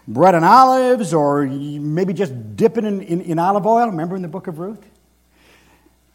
bread 0.08 0.36
and 0.36 0.46
olives, 0.46 1.14
or 1.14 1.46
maybe 1.46 2.14
just 2.14 2.56
dipping 2.56 2.86
in, 2.86 3.02
in, 3.02 3.22
in, 3.22 3.40
olive 3.40 3.66
oil. 3.66 3.88
Remember 3.88 4.16
in 4.16 4.22
the 4.22 4.28
book 4.28 4.48
of 4.48 4.60
Ruth? 4.60 4.84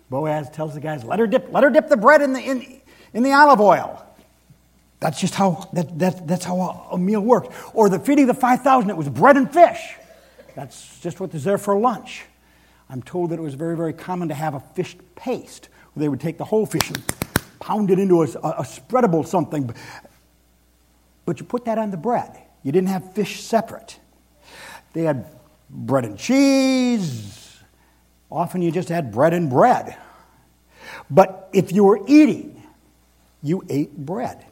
Boaz 0.08 0.50
tells 0.50 0.75
the 0.75 0.80
guys, 0.80 1.04
let 1.04 1.18
her 1.18 1.26
dip, 1.26 1.52
let 1.52 1.62
her 1.62 1.70
dip 1.70 1.88
the 1.88 1.96
bread 1.96 2.22
in 2.22 2.32
the, 2.32 2.40
in, 2.40 2.80
in 3.12 3.22
the 3.22 3.32
olive 3.32 3.61
oil. 3.61 4.04
That's 5.00 5.20
just 5.20 5.34
how, 5.34 5.68
that, 5.72 5.99
that, 5.99 6.26
that's 6.26 6.44
how 6.44 6.61
a, 6.61 6.94
a 6.94 6.99
meal 6.99 7.20
worked. 7.20 7.52
Or 7.75 7.88
the 7.88 7.99
feeding 7.99 8.28
of 8.28 8.37
the 8.37 8.40
5,000, 8.40 8.88
it 8.88 8.96
was 8.96 9.08
bread 9.08 9.37
and 9.37 9.52
fish. 9.52 9.96
That's 10.54 11.00
just 11.00 11.18
what 11.18 11.32
was 11.32 11.44
there 11.44 11.58
for 11.58 11.78
lunch. 11.78 12.25
I'm 12.88 13.02
told 13.02 13.30
that 13.30 13.38
it 13.38 13.42
was 13.42 13.54
very, 13.54 13.76
very 13.76 13.94
common 13.94 14.28
to 14.28 14.34
have 14.34 14.54
a 14.54 14.61
fish 14.61 14.96
paste. 15.16 15.68
Where 15.92 16.02
they 16.02 16.08
would 16.08 16.20
take 16.20 16.38
the 16.38 16.44
whole 16.44 16.66
fish 16.66 16.88
and 16.88 17.02
pound 17.58 17.90
it 17.90 17.99
into 17.99 18.22
a, 18.22 18.26
a 18.26 18.62
spreadable 18.62 19.26
something. 19.26 19.75
But 21.25 21.40
you 21.40 21.46
put 21.46 21.64
that 21.64 21.78
on 21.78 21.90
the 21.90 21.96
bread. 21.96 22.30
You 22.62 22.73
didn't 22.73 22.88
have 22.88 23.12
fish 23.14 23.42
separate. 23.42 23.99
They 24.92 25.02
had 25.02 25.26
bread 25.69 26.04
and 26.04 26.19
cheese. 26.19 27.59
Often 28.31 28.62
you 28.62 28.71
just 28.71 28.88
had 28.88 29.12
bread 29.12 29.35
and 29.35 29.50
bread. 29.50 29.97
But 31.11 31.49
if 31.52 31.73
you 31.73 31.85
were 31.85 32.00
eating, 32.07 32.62
you 33.42 33.64
ate 33.69 33.97
bread. 33.97 34.45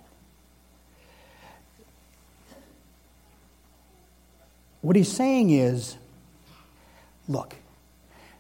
What 4.83 4.97
he's 4.97 5.13
saying 5.13 5.51
is 5.51 5.97
look, 7.29 7.55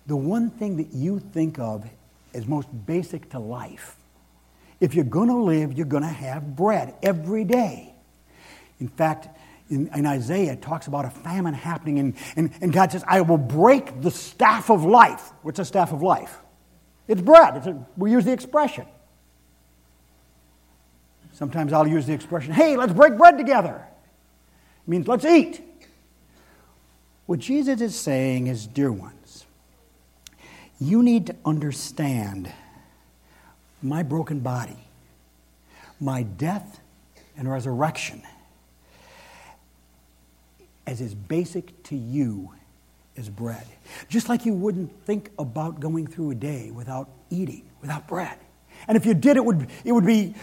the 0.06 0.16
one 0.16 0.50
thing 0.50 0.76
that 0.78 0.92
you 0.92 1.20
think 1.20 1.58
of 1.58 1.88
as 2.34 2.46
most 2.46 2.68
basic 2.86 3.30
to 3.30 3.38
life, 3.38 3.96
if 4.80 4.94
you're 4.94 5.04
going 5.04 5.28
to 5.28 5.36
live, 5.36 5.74
you're 5.74 5.86
going 5.86 6.02
to 6.02 6.08
have 6.08 6.56
bread 6.56 6.94
every 7.02 7.44
day. 7.44 7.94
In 8.80 8.88
fact, 8.88 9.28
in, 9.70 9.88
in, 9.94 10.04
Isaiah, 10.04 10.52
it 10.52 10.62
talks 10.62 10.88
about 10.88 11.04
a 11.04 11.10
famine 11.10 11.54
happening, 11.54 11.98
and, 12.00 12.16
and, 12.36 12.50
and 12.60 12.72
God 12.72 12.90
says, 12.90 13.04
I 13.06 13.20
will 13.20 13.38
break 13.38 14.02
the 14.02 14.10
staff 14.10 14.68
of 14.68 14.84
life. 14.84 15.32
What's 15.42 15.60
a 15.60 15.64
staff 15.64 15.92
of 15.92 16.02
life? 16.02 16.38
It's 17.06 17.22
bread. 17.22 17.56
It's 17.56 17.66
a, 17.66 17.86
we 17.96 18.10
use 18.10 18.24
the 18.24 18.32
expression. 18.32 18.86
Sometimes 21.32 21.72
I'll 21.72 21.86
use 21.86 22.06
the 22.06 22.12
expression, 22.12 22.52
hey, 22.52 22.76
let's 22.76 22.92
break 22.92 23.16
bread 23.16 23.38
together. 23.38 23.86
It 24.86 24.90
means 24.90 25.08
let's 25.08 25.24
eat. 25.24 25.62
What 27.26 27.38
Jesus 27.38 27.80
is 27.80 27.94
saying 27.94 28.48
is, 28.48 28.66
dear 28.66 28.90
ones, 28.90 29.46
you 30.80 31.02
need 31.02 31.28
to 31.28 31.36
understand 31.44 32.52
my 33.82 34.02
broken 34.02 34.40
body, 34.40 34.88
my 36.00 36.24
death 36.24 36.80
and 37.36 37.48
resurrection 37.50 38.22
as 40.86 41.00
is 41.00 41.14
basic 41.14 41.82
to 41.84 41.96
you 41.96 42.52
as 43.16 43.28
bread. 43.28 43.66
Just 44.08 44.28
like 44.28 44.46
you 44.46 44.54
wouldn't 44.54 44.90
think 45.04 45.30
about 45.38 45.80
going 45.80 46.06
through 46.06 46.30
a 46.30 46.34
day 46.34 46.70
without 46.70 47.08
eating, 47.30 47.62
without 47.80 48.08
bread. 48.08 48.38
And 48.88 48.96
if 48.96 49.04
you 49.04 49.14
did, 49.14 49.36
it 49.36 49.44
would, 49.44 49.68
it 49.84 49.92
would 49.92 50.06
be 50.06 50.34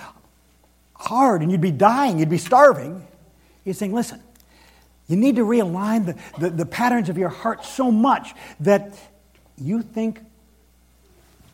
hard 0.94 1.42
and 1.42 1.52
you'd 1.52 1.62
be 1.62 1.72
dying, 1.72 2.20
you'd 2.20 2.30
be 2.30 2.38
starving. 2.38 3.06
He's 3.64 3.78
saying, 3.78 3.94
listen, 3.94 4.22
you 5.08 5.16
need 5.16 5.38
to 5.38 5.46
realign 5.46 6.06
the, 6.06 6.16
the, 6.40 6.50
the 6.50 6.66
patterns 6.66 7.10
of 7.10 7.18
your 7.18 7.30
heart 7.30 7.66
so 7.66 7.92
much 7.92 8.34
that 8.60 8.98
you 9.58 9.82
think 9.82 10.22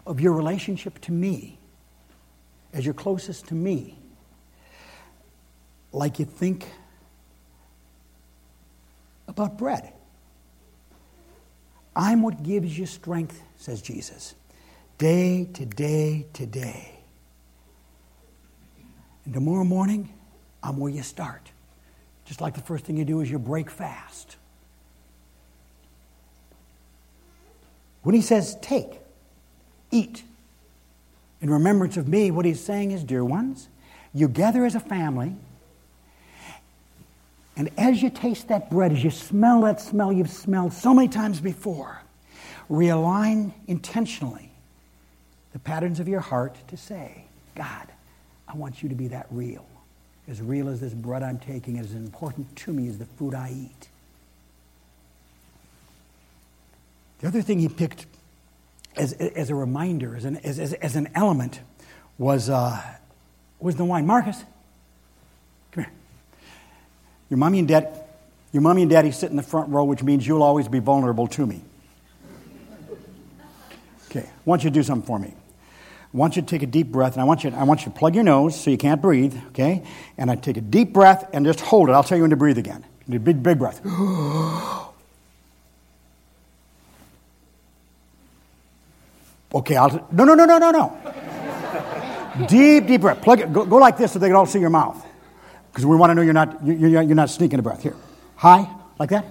of 0.06 0.20
your 0.20 0.34
relationship 0.34 1.00
to 1.02 1.12
me 1.12 1.58
as 2.74 2.84
you're 2.84 2.94
closest 2.94 3.48
to 3.48 3.56
me 3.56 3.98
like 5.94 6.20
you 6.20 6.25
think 6.25 6.68
about 9.34 9.58
bread. 9.58 9.92
I'm 11.96 12.22
what 12.22 12.44
gives 12.44 12.78
you 12.78 12.86
strength, 12.86 13.42
says 13.58 13.82
Jesus, 13.82 14.36
day 14.98 15.48
to 15.54 15.66
day 15.66 16.28
to 16.34 16.46
day. 16.46 17.00
And 19.25 19.34
tomorrow 19.34 19.63
morning, 19.63 20.13
I'm 20.62 20.78
where 20.78 20.92
you 20.92 21.04
start. 21.04 21.52
Just 22.25 22.42
like 22.42 22.54
the 22.56 22.62
first 22.62 22.86
thing 22.86 22.98
you 22.98 23.06
do 23.06 23.22
is 23.22 23.30
you 23.30 23.40
break 23.40 23.70
fast. 23.70 24.38
When 28.02 28.16
he 28.16 28.22
says, 28.22 28.58
take, 28.62 29.00
eat, 29.92 30.24
in 31.42 31.50
remembrance 31.50 31.98
of 31.98 32.08
me, 32.08 32.32
what 32.32 32.46
he's 32.46 32.63
saying 32.63 32.92
is, 32.92 33.04
dear 33.04 33.24
ones, 33.24 33.70
you 34.13 34.28
gather 34.28 34.66
as 34.66 34.75
a 34.75 34.80
family 34.80 35.36
and 37.55 37.69
as 37.77 38.01
you 38.01 38.10
taste 38.10 38.48
that 38.48 38.69
bread, 38.69 38.91
as 38.91 39.03
you 39.03 39.12
smell 39.12 39.62
that 39.62 39.79
smell 39.79 40.12
you've 40.12 40.29
smelled 40.29 40.74
so 40.74 40.93
many 40.93 41.07
times 41.07 41.39
before, 41.39 42.01
realign 42.69 43.53
intentionally 43.67 44.50
the 45.51 45.60
patterns 45.60 46.00
of 46.00 46.07
your 46.07 46.19
heart 46.19 46.55
to 46.67 46.77
say, 46.77 47.25
God, 47.55 47.88
I 48.48 48.55
want 48.55 48.81
you 48.81 48.89
to 48.89 48.95
be 48.95 49.10
that 49.10 49.27
real. 49.29 49.65
As 50.27 50.41
real 50.41 50.69
as 50.69 50.79
this 50.79 50.93
bread 50.93 51.22
I'm 51.22 51.38
taking, 51.38 51.77
as 51.77 51.93
important 51.93 52.55
to 52.57 52.74
me 52.74 52.88
as 52.88 52.98
the 52.98 53.05
food 53.05 53.36
I 53.36 53.51
eat. 53.51 53.89
The 57.19 57.27
other 57.27 57.41
thing 57.41 57.60
he 57.60 57.69
picked 57.69 58.05
as, 58.95 59.13
as 59.13 59.50
a 59.50 59.55
reminder, 59.55 60.15
as 60.15 60.25
an, 60.25 60.38
as, 60.38 60.60
as, 60.60 60.74
as 60.74 60.95
an 60.95 61.10
element, 61.13 61.60
was, 62.17 62.50
uh, 62.50 62.81
was 63.60 63.75
the 63.75 63.86
wine. 63.86 64.05
Marcus, 64.05 64.43
your 67.34 67.40
mommy 67.40 67.58
and 67.58 67.68
dad, 67.68 67.90
your 68.52 68.62
mommy 68.62 68.84
and 68.84 68.92
daddy 68.92 69.10
sit 69.12 69.32
in 69.32 69.38
the 69.38 69.42
front 69.42 69.70
row, 69.70 69.84
which 69.86 70.04
means 70.04 70.28
you'll 70.28 70.44
always 70.44 70.68
be 70.68 70.78
vulnerable 70.78 71.25
to 71.30 71.48
me. 71.48 71.63
Okay, 74.06 74.28
I 74.30 74.32
want 74.46 74.63
you 74.63 74.70
to 74.70 74.74
do 74.75 74.84
something 74.84 75.08
for 75.08 75.18
me. 75.18 75.34
I 75.34 76.16
want 76.16 76.36
you 76.36 76.44
to 76.44 76.48
take 76.48 76.62
a 76.62 76.68
deep 76.68 76.92
breath, 76.92 77.13
and 77.13 77.24
I 77.24 77.25
want 77.25 77.44
you, 77.44 77.50
I 77.50 77.63
want 77.63 77.80
you 77.80 77.86
to 77.86 77.98
plug 77.98 78.13
your 78.13 78.24
nose 78.24 78.62
so 78.62 78.70
you 78.70 78.78
can't 78.78 79.02
breathe, 79.02 79.36
okay? 79.48 79.82
And 80.16 80.30
I 80.30 80.36
take 80.36 80.58
a 80.58 80.62
deep 80.62 80.94
breath 80.94 81.28
and 81.34 81.44
just 81.44 81.60
hold 81.60 81.90
it. 81.90 81.94
I'll 81.94 82.04
tell 82.04 82.20
you 82.20 82.24
when 82.24 82.30
to 82.30 82.36
breathe 82.36 82.60
again. 82.60 82.86
Big, 83.10 83.42
big 83.42 83.58
breath. 83.58 83.84
okay, 89.56 89.75
I'll. 89.75 90.08
No, 90.12 90.24
no, 90.24 90.36
no, 90.36 90.46
no, 90.46 90.60
no, 90.60 90.70
no. 90.70 90.96
deep, 92.48 92.86
deep 92.86 93.02
breath. 93.02 93.24
Plug 93.24 93.40
it. 93.40 93.52
Go, 93.52 93.66
go 93.66 93.78
like 93.78 93.98
this 93.98 94.12
so 94.12 94.20
they 94.20 94.28
can 94.28 94.36
all 94.36 94.46
see 94.46 94.60
your 94.60 94.70
mouth 94.70 95.04
because 95.74 95.88
we 95.88 95.96
want 95.96 96.12
to 96.12 96.13
know 96.13 96.22
you're 96.22 96.34
not, 96.34 96.63
you're, 96.63 97.01
you're 97.01 97.15
not 97.15 97.32
sneaking 97.32 97.58
a 97.58 97.63
breath. 97.63 97.82
Here. 97.82 97.96
High, 98.36 98.70
like 99.00 99.10
that. 99.10 99.25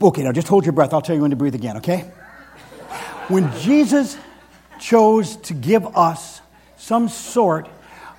Okay, 0.00 0.22
now 0.22 0.32
just 0.32 0.48
hold 0.48 0.64
your 0.64 0.72
breath. 0.72 0.94
I'll 0.94 1.02
tell 1.02 1.14
you 1.14 1.20
when 1.20 1.30
to 1.32 1.36
breathe 1.36 1.54
again, 1.54 1.76
okay? 1.76 2.10
When 3.28 3.52
Jesus 3.58 4.16
chose 4.80 5.36
to 5.36 5.52
give 5.52 5.86
us 5.94 6.40
some 6.78 7.10
sort 7.10 7.68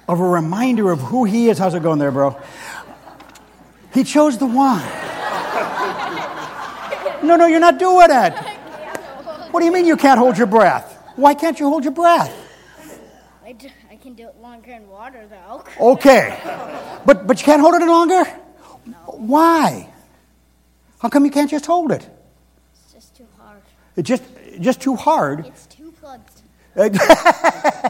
of 0.07 0.19
a 0.19 0.23
reminder 0.23 0.91
of 0.91 0.99
who 0.99 1.23
he 1.23 1.49
is, 1.49 1.57
how's 1.57 1.73
it 1.73 1.81
going 1.81 1.97
there, 1.97 2.11
bro? 2.11 2.39
He 3.91 4.03
chose 4.03 4.37
the 4.37 4.45
wine. 4.45 4.87
No, 7.23 7.35
no, 7.37 7.47
you're 7.47 7.59
not 7.59 7.79
doing 7.79 8.09
it. 8.11 8.33
What 9.49 9.61
do 9.61 9.65
you 9.65 9.71
mean 9.71 9.85
you 9.85 9.97
can't 9.97 10.19
hold 10.19 10.37
your 10.37 10.45
breath? 10.45 10.93
Why 11.15 11.33
can't 11.33 11.59
you 11.59 11.67
hold 11.67 11.83
your 11.83 11.93
breath? 11.93 12.31
Can 14.07 14.15
do 14.15 14.29
it 14.29 14.37
longer 14.41 14.71
in 14.71 14.87
water, 14.87 15.27
though. 15.29 15.65
Okay. 15.95 16.39
But, 17.05 17.27
but 17.27 17.41
you 17.41 17.43
can't 17.43 17.59
hold 17.59 17.73
it 17.73 17.81
any 17.81 17.91
longer? 17.91 18.23
Why? 19.05 19.89
How 20.99 21.09
come 21.09 21.25
you 21.25 21.31
can't 21.31 21.51
just 21.51 21.65
hold 21.65 21.91
it? 21.91 22.09
It's 22.85 22.93
just 22.93 23.17
too 23.17 23.27
hard. 23.37 23.61
It's 23.97 24.07
just, 24.07 24.23
just 24.61 24.79
too 24.79 24.95
hard. 24.95 25.45
It's 25.45 25.65
too 25.65 25.91
plugged. 25.99 26.41
Uh, 26.73 26.87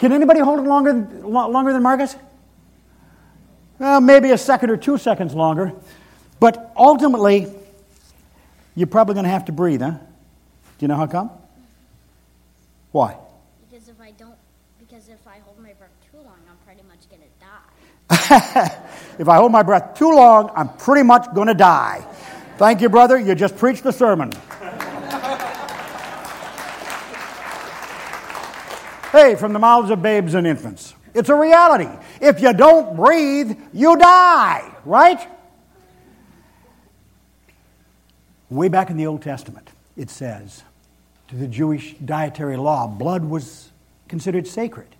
can 0.00 0.10
anybody 0.10 0.40
hold 0.40 0.58
it 0.58 0.62
longer, 0.62 0.94
lo- 1.22 1.48
longer 1.48 1.72
than 1.72 1.84
Marcus? 1.84 2.16
Well, 3.78 4.00
maybe 4.00 4.32
a 4.32 4.38
second 4.38 4.70
or 4.70 4.76
two 4.76 4.98
seconds 4.98 5.32
longer. 5.32 5.72
But 6.40 6.72
ultimately, 6.76 7.46
you're 8.74 8.88
probably 8.88 9.14
going 9.14 9.26
to 9.26 9.30
have 9.30 9.44
to 9.44 9.52
breathe, 9.52 9.80
huh? 9.80 9.90
Do 9.92 10.00
you 10.80 10.88
know 10.88 10.96
how 10.96 11.06
come? 11.06 11.30
Why? 12.90 13.16
Because 13.70 13.88
if 13.88 14.00
I 14.00 14.10
don't, 14.10 14.34
because 14.90 15.08
if 15.08 15.24
I 15.24 15.38
hold 15.44 15.56
my 15.60 15.72
breath 15.74 15.90
too 16.10 16.16
long, 16.16 16.38
I'm 16.50 16.56
pretty 16.66 16.82
much 16.88 17.08
gonna 17.08 17.22
die. 17.38 18.16
If 18.30 19.28
I 19.28 19.36
hold 19.36 19.50
my 19.50 19.62
breath 19.62 19.94
too 19.94 20.12
long, 20.12 20.52
I'm 20.54 20.68
pretty 20.68 21.02
much 21.02 21.26
going 21.34 21.48
to 21.48 21.54
die. 21.54 22.06
Thank 22.58 22.80
you, 22.80 22.88
brother. 22.88 23.18
You 23.18 23.34
just 23.34 23.56
preached 23.56 23.82
the 23.82 23.92
sermon. 23.92 24.30
hey, 29.10 29.34
from 29.34 29.52
the 29.52 29.58
mouths 29.58 29.90
of 29.90 30.00
babes 30.00 30.34
and 30.34 30.46
infants. 30.46 30.94
It's 31.12 31.28
a 31.28 31.34
reality. 31.34 31.88
If 32.20 32.40
you 32.40 32.52
don't 32.52 32.96
breathe, 32.96 33.58
you 33.72 33.96
die, 33.96 34.72
right? 34.84 35.28
Way 38.48 38.68
back 38.68 38.90
in 38.90 38.96
the 38.96 39.06
Old 39.06 39.22
Testament, 39.22 39.70
it 39.96 40.08
says 40.10 40.62
to 41.28 41.36
the 41.36 41.48
Jewish 41.48 41.94
dietary 41.94 42.56
law, 42.56 42.86
blood 42.86 43.24
was 43.24 43.70
considered 44.06 44.46
sacred. 44.46 44.94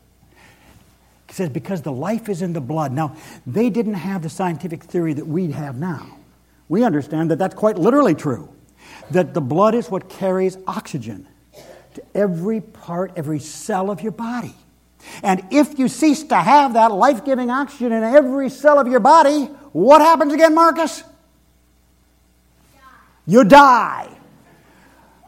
It 1.30 1.36
says, 1.36 1.48
because 1.48 1.82
the 1.82 1.92
life 1.92 2.28
is 2.28 2.42
in 2.42 2.54
the 2.54 2.60
blood. 2.60 2.90
Now, 2.90 3.16
they 3.46 3.70
didn't 3.70 3.94
have 3.94 4.22
the 4.22 4.28
scientific 4.28 4.82
theory 4.82 5.14
that 5.14 5.26
we 5.26 5.52
have 5.52 5.76
now. 5.76 6.18
We 6.68 6.82
understand 6.82 7.30
that 7.30 7.38
that's 7.38 7.54
quite 7.54 7.78
literally 7.78 8.16
true. 8.16 8.52
That 9.12 9.32
the 9.32 9.40
blood 9.40 9.76
is 9.76 9.88
what 9.88 10.08
carries 10.08 10.58
oxygen 10.66 11.28
to 11.94 12.02
every 12.16 12.60
part, 12.60 13.12
every 13.14 13.38
cell 13.38 13.92
of 13.92 14.00
your 14.00 14.10
body. 14.10 14.54
And 15.22 15.44
if 15.52 15.78
you 15.78 15.86
cease 15.86 16.24
to 16.24 16.36
have 16.36 16.72
that 16.74 16.90
life 16.90 17.24
giving 17.24 17.48
oxygen 17.48 17.92
in 17.92 18.02
every 18.02 18.50
cell 18.50 18.80
of 18.80 18.88
your 18.88 19.00
body, 19.00 19.44
what 19.70 20.00
happens 20.00 20.32
again, 20.32 20.52
Marcus? 20.52 21.04
You 23.24 23.44
die. 23.44 24.08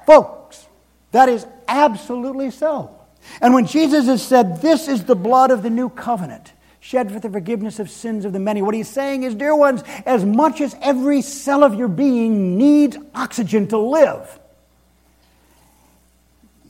Folks, 0.05 0.67
that 1.13 1.29
is 1.29 1.47
absolutely 1.69 2.51
so. 2.51 3.02
And 3.41 3.55
when 3.55 3.67
Jesus 3.67 4.07
has 4.07 4.23
said, 4.23 4.62
This 4.62 4.88
is 4.88 5.05
the 5.05 5.14
blood 5.14 5.50
of 5.50 5.62
the 5.62 5.71
new 5.71 5.88
covenant, 5.88 6.52
shed 6.81 7.12
for 7.12 7.21
the 7.21 7.31
forgiveness 7.31 7.79
of 7.79 7.91
sins 7.91 8.25
of 8.25 8.33
the 8.33 8.38
many, 8.38 8.62
what 8.62 8.75
he's 8.75 8.88
saying 8.88 9.23
is, 9.23 9.35
dear 9.35 9.55
ones, 9.55 9.83
as 10.05 10.25
much 10.25 10.61
as 10.61 10.76
every 10.83 11.23
cell 11.23 11.64
of 11.64 11.75
your 11.75 11.88
being 11.88 12.57
needs 12.59 12.97
oxygen 13.14 13.68
to 13.68 13.79
live, 13.79 14.38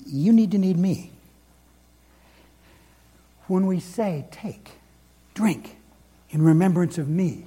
you 0.06 0.32
need 0.32 0.50
to 0.50 0.58
need 0.58 0.76
me. 0.76 1.10
When 3.46 3.66
we 3.66 3.80
say, 3.80 4.26
Take, 4.30 4.70
drink, 5.34 5.76
in 6.30 6.42
remembrance 6.42 6.98
of 6.98 7.08
me, 7.08 7.46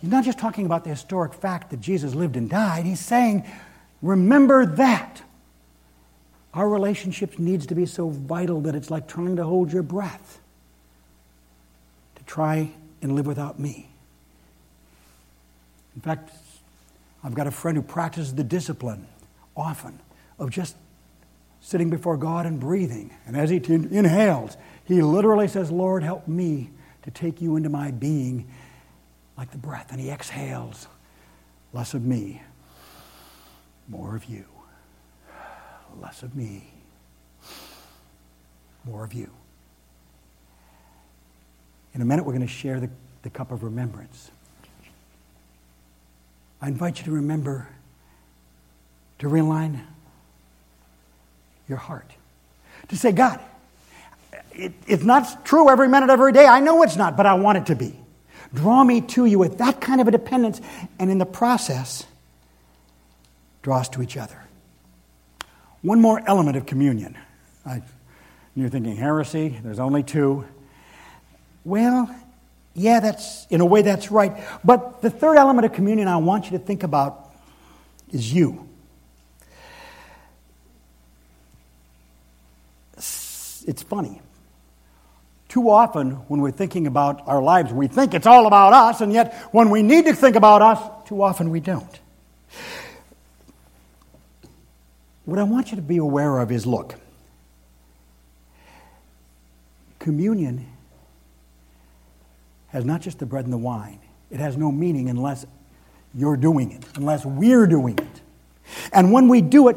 he's 0.00 0.10
not 0.10 0.24
just 0.24 0.38
talking 0.38 0.66
about 0.66 0.84
the 0.84 0.90
historic 0.90 1.34
fact 1.34 1.70
that 1.70 1.80
Jesus 1.80 2.14
lived 2.14 2.36
and 2.36 2.48
died, 2.48 2.86
he's 2.86 3.00
saying, 3.00 3.44
Remember 4.00 4.64
that. 4.64 5.22
Our 6.58 6.68
relationship 6.68 7.38
needs 7.38 7.66
to 7.68 7.76
be 7.76 7.86
so 7.86 8.08
vital 8.08 8.62
that 8.62 8.74
it's 8.74 8.90
like 8.90 9.06
trying 9.06 9.36
to 9.36 9.44
hold 9.44 9.72
your 9.72 9.84
breath, 9.84 10.40
to 12.16 12.24
try 12.24 12.72
and 13.00 13.14
live 13.14 13.26
without 13.26 13.60
me. 13.60 13.88
In 15.94 16.00
fact, 16.00 16.32
I've 17.22 17.36
got 17.36 17.46
a 17.46 17.52
friend 17.52 17.76
who 17.76 17.82
practices 17.82 18.34
the 18.34 18.42
discipline 18.42 19.06
often 19.56 20.00
of 20.36 20.50
just 20.50 20.74
sitting 21.60 21.90
before 21.90 22.16
God 22.16 22.44
and 22.44 22.58
breathing. 22.58 23.14
And 23.24 23.36
as 23.36 23.50
he 23.50 23.60
t- 23.60 23.74
inhales, 23.74 24.56
he 24.84 25.00
literally 25.00 25.46
says, 25.46 25.70
Lord, 25.70 26.02
help 26.02 26.26
me 26.26 26.70
to 27.04 27.12
take 27.12 27.40
you 27.40 27.54
into 27.54 27.68
my 27.68 27.92
being 27.92 28.50
like 29.36 29.52
the 29.52 29.58
breath. 29.58 29.92
And 29.92 30.00
he 30.00 30.10
exhales, 30.10 30.88
less 31.72 31.94
of 31.94 32.04
me, 32.04 32.42
more 33.88 34.16
of 34.16 34.24
you 34.24 34.44
less 36.00 36.22
of 36.22 36.34
me, 36.34 36.70
more 38.84 39.04
of 39.04 39.12
you. 39.12 39.30
In 41.94 42.02
a 42.02 42.04
minute, 42.04 42.24
we're 42.24 42.32
going 42.32 42.46
to 42.46 42.52
share 42.52 42.80
the, 42.80 42.90
the 43.22 43.30
cup 43.30 43.50
of 43.50 43.62
remembrance. 43.64 44.30
I 46.60 46.68
invite 46.68 46.98
you 46.98 47.04
to 47.04 47.12
remember 47.12 47.68
to 49.18 49.28
realign 49.28 49.80
your 51.68 51.78
heart. 51.78 52.10
To 52.88 52.96
say, 52.96 53.12
God, 53.12 53.40
it, 54.52 54.72
it's 54.86 55.04
not 55.04 55.44
true 55.44 55.70
every 55.70 55.88
minute, 55.88 56.10
every 56.10 56.32
day. 56.32 56.46
I 56.46 56.60
know 56.60 56.82
it's 56.82 56.96
not, 56.96 57.16
but 57.16 57.26
I 57.26 57.34
want 57.34 57.58
it 57.58 57.66
to 57.66 57.76
be. 57.76 57.94
Draw 58.54 58.84
me 58.84 59.00
to 59.02 59.26
you 59.26 59.38
with 59.38 59.58
that 59.58 59.80
kind 59.80 60.00
of 60.00 60.08
a 60.08 60.10
dependence, 60.10 60.60
and 60.98 61.10
in 61.10 61.18
the 61.18 61.26
process, 61.26 62.06
draw 63.62 63.78
us 63.78 63.88
to 63.90 64.02
each 64.02 64.16
other. 64.16 64.47
One 65.82 66.00
more 66.00 66.20
element 66.26 66.56
of 66.56 66.66
communion. 66.66 67.16
I, 67.64 67.82
you're 68.54 68.68
thinking 68.68 68.96
heresy, 68.96 69.58
there's 69.62 69.78
only 69.78 70.02
two. 70.02 70.44
Well, 71.64 72.14
yeah, 72.74 73.00
that's 73.00 73.46
in 73.50 73.60
a 73.60 73.66
way 73.66 73.82
that's 73.82 74.10
right. 74.10 74.44
But 74.64 75.02
the 75.02 75.10
third 75.10 75.36
element 75.36 75.66
of 75.66 75.72
communion 75.72 76.08
I 76.08 76.16
want 76.16 76.46
you 76.46 76.52
to 76.52 76.58
think 76.58 76.82
about 76.82 77.32
is 78.10 78.32
you. 78.32 78.68
It's 82.96 83.82
funny. 83.82 84.22
Too 85.48 85.68
often, 85.70 86.12
when 86.28 86.40
we're 86.40 86.50
thinking 86.50 86.86
about 86.86 87.26
our 87.26 87.42
lives, 87.42 87.72
we 87.72 87.86
think 87.86 88.14
it's 88.14 88.26
all 88.26 88.46
about 88.46 88.72
us, 88.72 89.00
and 89.00 89.12
yet 89.12 89.34
when 89.52 89.70
we 89.70 89.82
need 89.82 90.06
to 90.06 90.14
think 90.14 90.36
about 90.36 90.62
us, 90.62 91.08
too 91.08 91.22
often 91.22 91.50
we 91.50 91.60
don't. 91.60 92.00
What 95.28 95.38
I 95.38 95.42
want 95.42 95.70
you 95.70 95.76
to 95.76 95.82
be 95.82 95.98
aware 95.98 96.38
of 96.38 96.50
is 96.50 96.64
look, 96.64 96.94
communion 99.98 100.66
has 102.68 102.86
not 102.86 103.02
just 103.02 103.18
the 103.18 103.26
bread 103.26 103.44
and 103.44 103.52
the 103.52 103.58
wine, 103.58 103.98
it 104.30 104.40
has 104.40 104.56
no 104.56 104.72
meaning 104.72 105.10
unless 105.10 105.44
you're 106.14 106.38
doing 106.38 106.72
it, 106.72 106.82
unless 106.94 107.26
we're 107.26 107.66
doing 107.66 107.98
it. 107.98 108.22
And 108.90 109.12
when 109.12 109.28
we 109.28 109.42
do 109.42 109.68
it, 109.68 109.76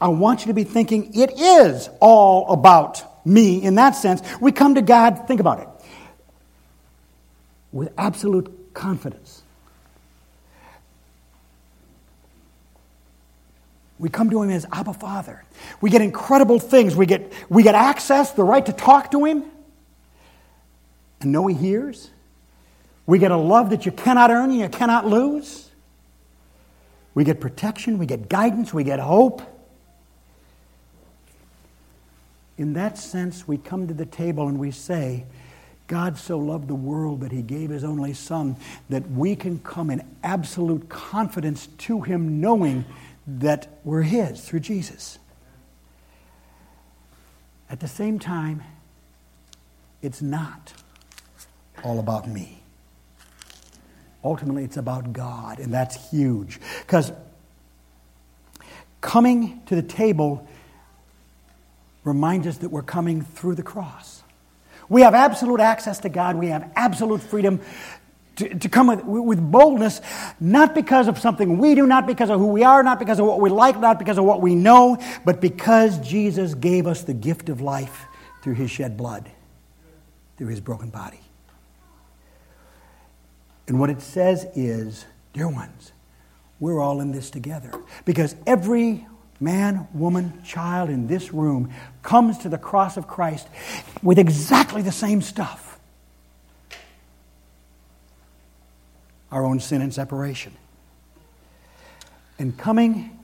I 0.00 0.06
want 0.06 0.42
you 0.42 0.46
to 0.46 0.54
be 0.54 0.62
thinking 0.62 1.12
it 1.16 1.32
is 1.36 1.90
all 1.98 2.52
about 2.52 3.26
me 3.26 3.60
in 3.60 3.74
that 3.74 3.96
sense. 3.96 4.22
We 4.40 4.52
come 4.52 4.76
to 4.76 4.82
God, 4.82 5.26
think 5.26 5.40
about 5.40 5.58
it, 5.58 5.68
with 7.72 7.92
absolute 7.98 8.72
confidence. 8.72 9.41
We 14.02 14.08
come 14.08 14.30
to 14.30 14.42
him 14.42 14.50
as 14.50 14.66
Abba 14.72 14.94
Father. 14.94 15.44
We 15.80 15.88
get 15.88 16.02
incredible 16.02 16.58
things. 16.58 16.96
We 16.96 17.06
get, 17.06 17.32
we 17.48 17.62
get 17.62 17.76
access, 17.76 18.32
the 18.32 18.42
right 18.42 18.66
to 18.66 18.72
talk 18.72 19.12
to 19.12 19.24
him 19.24 19.44
and 21.20 21.30
know 21.30 21.46
he 21.46 21.54
hears. 21.54 22.10
We 23.06 23.20
get 23.20 23.30
a 23.30 23.36
love 23.36 23.70
that 23.70 23.86
you 23.86 23.92
cannot 23.92 24.32
earn 24.32 24.50
and 24.50 24.58
you 24.58 24.68
cannot 24.68 25.06
lose. 25.06 25.70
We 27.14 27.22
get 27.22 27.38
protection, 27.38 27.96
we 27.96 28.06
get 28.06 28.28
guidance, 28.28 28.74
we 28.74 28.82
get 28.82 28.98
hope. 28.98 29.40
In 32.58 32.72
that 32.72 32.98
sense, 32.98 33.46
we 33.46 33.56
come 33.56 33.86
to 33.86 33.94
the 33.94 34.06
table 34.06 34.48
and 34.48 34.58
we 34.58 34.72
say, 34.72 35.26
God 35.86 36.18
so 36.18 36.38
loved 36.38 36.66
the 36.66 36.74
world 36.74 37.20
that 37.20 37.30
he 37.30 37.42
gave 37.42 37.70
his 37.70 37.84
only 37.84 38.14
Son, 38.14 38.56
that 38.88 39.08
we 39.12 39.36
can 39.36 39.60
come 39.60 39.90
in 39.90 40.04
absolute 40.24 40.88
confidence 40.88 41.68
to 41.78 42.00
him, 42.00 42.40
knowing 42.40 42.84
that 43.26 43.68
we're 43.84 44.02
His 44.02 44.40
through 44.40 44.60
Jesus. 44.60 45.18
At 47.70 47.80
the 47.80 47.88
same 47.88 48.18
time, 48.18 48.62
it's 50.02 50.20
not 50.20 50.72
all 51.84 51.98
about 51.98 52.28
me. 52.28 52.62
Ultimately, 54.24 54.64
it's 54.64 54.76
about 54.76 55.12
God, 55.12 55.58
and 55.58 55.72
that's 55.72 56.10
huge. 56.10 56.60
Because 56.80 57.12
coming 59.00 59.62
to 59.66 59.74
the 59.74 59.82
table 59.82 60.46
reminds 62.04 62.46
us 62.46 62.58
that 62.58 62.70
we're 62.70 62.82
coming 62.82 63.22
through 63.22 63.54
the 63.54 63.62
cross. 63.62 64.22
We 64.88 65.02
have 65.02 65.14
absolute 65.14 65.60
access 65.60 66.00
to 66.00 66.08
God. 66.08 66.36
We 66.36 66.48
have 66.48 66.70
absolute 66.76 67.22
freedom 67.22 67.60
to, 68.36 68.58
to 68.58 68.68
come 68.68 68.86
with, 68.86 69.04
with 69.04 69.50
boldness, 69.50 70.00
not 70.40 70.74
because 70.74 71.08
of 71.08 71.18
something 71.18 71.58
we 71.58 71.74
do, 71.74 71.86
not 71.86 72.06
because 72.06 72.30
of 72.30 72.38
who 72.38 72.46
we 72.46 72.62
are, 72.62 72.82
not 72.82 72.98
because 72.98 73.18
of 73.18 73.26
what 73.26 73.40
we 73.40 73.50
like, 73.50 73.78
not 73.78 73.98
because 73.98 74.18
of 74.18 74.24
what 74.24 74.40
we 74.40 74.54
know, 74.54 74.98
but 75.24 75.40
because 75.40 75.98
Jesus 75.98 76.54
gave 76.54 76.86
us 76.86 77.02
the 77.02 77.14
gift 77.14 77.48
of 77.48 77.60
life 77.60 78.06
through 78.42 78.54
his 78.54 78.70
shed 78.70 78.96
blood, 78.96 79.30
through 80.36 80.48
his 80.48 80.60
broken 80.60 80.90
body. 80.90 81.20
And 83.68 83.78
what 83.78 83.90
it 83.90 84.02
says 84.02 84.46
is, 84.54 85.04
dear 85.32 85.48
ones, 85.48 85.92
we're 86.58 86.80
all 86.80 87.00
in 87.00 87.12
this 87.12 87.30
together. 87.30 87.72
Because 88.04 88.34
every 88.46 89.06
man, 89.40 89.88
woman, 89.92 90.42
child 90.44 90.88
in 90.90 91.06
this 91.06 91.32
room 91.32 91.72
comes 92.02 92.38
to 92.38 92.48
the 92.48 92.58
cross 92.58 92.96
of 92.96 93.06
Christ 93.08 93.48
with 94.02 94.18
exactly 94.18 94.82
the 94.82 94.92
same 94.92 95.20
stuff 95.20 95.71
our 99.32 99.44
own 99.44 99.58
sin 99.58 99.82
and 99.82 99.92
separation. 99.92 100.52
And 102.38 102.56
coming 102.56 103.18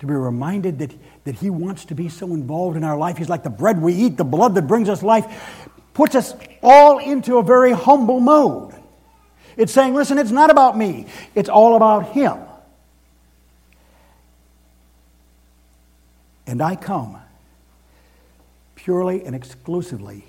to 0.00 0.06
be 0.06 0.12
reminded 0.12 0.78
that, 0.80 0.94
that 1.24 1.36
He 1.36 1.50
wants 1.50 1.86
to 1.86 1.94
be 1.94 2.08
so 2.08 2.26
involved 2.34 2.76
in 2.76 2.84
our 2.84 2.96
life. 2.96 3.16
He's 3.16 3.28
like 3.28 3.42
the 3.42 3.50
bread 3.50 3.80
we 3.80 3.94
eat, 3.94 4.16
the 4.16 4.24
blood 4.24 4.54
that 4.56 4.66
brings 4.66 4.88
us 4.88 5.02
life, 5.02 5.68
puts 5.94 6.14
us 6.14 6.34
all 6.62 6.98
into 6.98 7.38
a 7.38 7.42
very 7.42 7.72
humble 7.72 8.20
mode. 8.20 8.74
It's 9.56 9.72
saying, 9.72 9.94
listen, 9.94 10.18
it's 10.18 10.30
not 10.30 10.50
about 10.50 10.76
me, 10.76 11.06
it's 11.34 11.48
all 11.48 11.76
about 11.76 12.12
Him. 12.12 12.38
And 16.46 16.62
I 16.62 16.76
come 16.76 17.18
purely 18.74 19.24
and 19.24 19.34
exclusively 19.34 20.24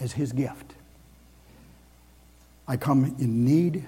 as 0.00 0.12
His 0.12 0.32
gift. 0.32 0.71
I 2.66 2.76
come 2.76 3.16
in 3.18 3.44
need 3.44 3.84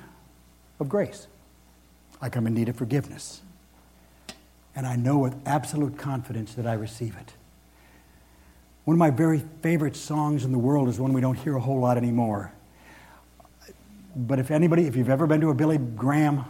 of 0.81 0.89
grace. 0.89 1.27
I 2.21 2.29
come 2.29 2.47
in 2.47 2.55
need 2.55 2.69
of 2.69 2.77
forgiveness. 2.77 3.41
And 4.77 4.87
I 4.87 4.97
know 4.97 5.19
with 5.19 5.37
absolute 5.47 5.97
confidence 5.97 6.55
that 6.55 6.67
I 6.67 6.75
receive 6.75 7.17
it. 7.17 7.33
One 8.85 8.95
of 8.95 8.99
my 8.99 9.11
very 9.11 9.43
favorite 9.63 9.97
songs 9.97 10.45
in 10.45 10.53
the 10.53 10.59
world 10.59 10.89
is 10.89 10.99
one 10.99 11.13
we 11.13 11.21
don't 11.21 11.39
hear 11.39 11.57
a 11.57 11.61
whole 11.61 11.81
lot 11.81 11.97
anymore. 11.97 12.53
But 14.17 14.39
if 14.39 14.51
anybody, 14.51 14.87
if 14.87 14.97
you've 14.97 15.09
ever 15.09 15.27
been 15.27 15.41
to 15.41 15.51
a 15.51 15.55
Billy 15.55 15.79
Graham 15.79 16.45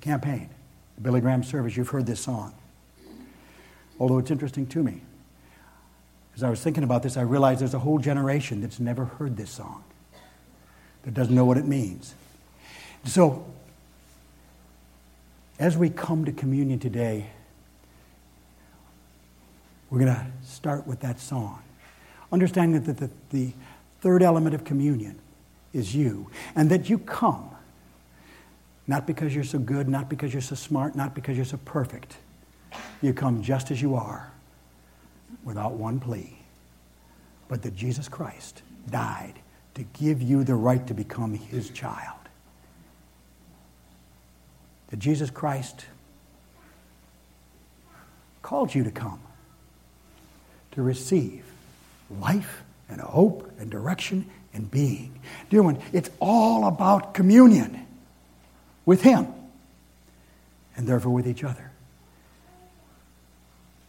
campaign, 0.00 0.48
Billy 1.00 1.20
Graham 1.20 1.42
service, 1.42 1.76
you've 1.76 1.88
heard 1.88 2.06
this 2.06 2.20
song. 2.20 2.54
Although 4.00 4.18
it's 4.18 4.30
interesting 4.30 4.66
to 4.68 4.82
me. 4.82 5.02
As 6.38 6.44
I 6.44 6.50
was 6.50 6.60
thinking 6.60 6.84
about 6.84 7.02
this, 7.02 7.16
I 7.16 7.22
realized 7.22 7.62
there's 7.62 7.74
a 7.74 7.80
whole 7.80 7.98
generation 7.98 8.60
that's 8.60 8.78
never 8.78 9.06
heard 9.06 9.36
this 9.36 9.50
song, 9.50 9.82
that 11.02 11.12
doesn't 11.12 11.34
know 11.34 11.44
what 11.44 11.56
it 11.56 11.66
means. 11.66 12.14
So, 13.04 13.44
as 15.58 15.76
we 15.76 15.90
come 15.90 16.24
to 16.26 16.30
communion 16.30 16.78
today, 16.78 17.26
we're 19.90 19.98
going 19.98 20.14
to 20.14 20.26
start 20.44 20.86
with 20.86 21.00
that 21.00 21.18
song. 21.18 21.60
Understanding 22.30 22.84
that 22.84 22.98
the, 22.98 23.10
the 23.30 23.52
third 24.00 24.22
element 24.22 24.54
of 24.54 24.62
communion 24.62 25.18
is 25.72 25.92
you, 25.92 26.30
and 26.54 26.70
that 26.70 26.88
you 26.88 26.98
come 26.98 27.50
not 28.86 29.08
because 29.08 29.34
you're 29.34 29.42
so 29.42 29.58
good, 29.58 29.88
not 29.88 30.08
because 30.08 30.32
you're 30.32 30.40
so 30.40 30.54
smart, 30.54 30.94
not 30.94 31.16
because 31.16 31.34
you're 31.34 31.44
so 31.44 31.58
perfect. 31.64 32.16
You 33.02 33.12
come 33.12 33.42
just 33.42 33.72
as 33.72 33.82
you 33.82 33.96
are 33.96 34.30
without 35.48 35.72
one 35.72 35.98
plea, 35.98 36.36
but 37.48 37.62
that 37.62 37.74
Jesus 37.74 38.06
Christ 38.06 38.60
died 38.90 39.32
to 39.76 39.82
give 39.82 40.20
you 40.20 40.44
the 40.44 40.54
right 40.54 40.86
to 40.86 40.92
become 40.92 41.32
his 41.32 41.70
child. 41.70 42.18
That 44.88 44.98
Jesus 44.98 45.30
Christ 45.30 45.86
called 48.42 48.74
you 48.74 48.84
to 48.84 48.90
come 48.90 49.20
to 50.72 50.82
receive 50.82 51.44
life 52.20 52.62
and 52.90 53.00
hope 53.00 53.50
and 53.58 53.70
direction 53.70 54.26
and 54.52 54.70
being. 54.70 55.18
Dear 55.48 55.62
one, 55.62 55.78
it's 55.94 56.10
all 56.20 56.66
about 56.66 57.14
communion 57.14 57.86
with 58.84 59.00
Him 59.00 59.28
and 60.76 60.86
therefore 60.86 61.12
with 61.12 61.26
each 61.26 61.42
other. 61.42 61.70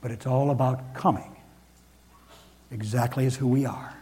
But 0.02 0.12
it's 0.12 0.26
all 0.26 0.52
about 0.52 0.94
coming 0.94 1.36
exactly 2.72 3.26
as 3.26 3.36
who 3.36 3.48
we 3.48 3.66
are. 3.66 3.99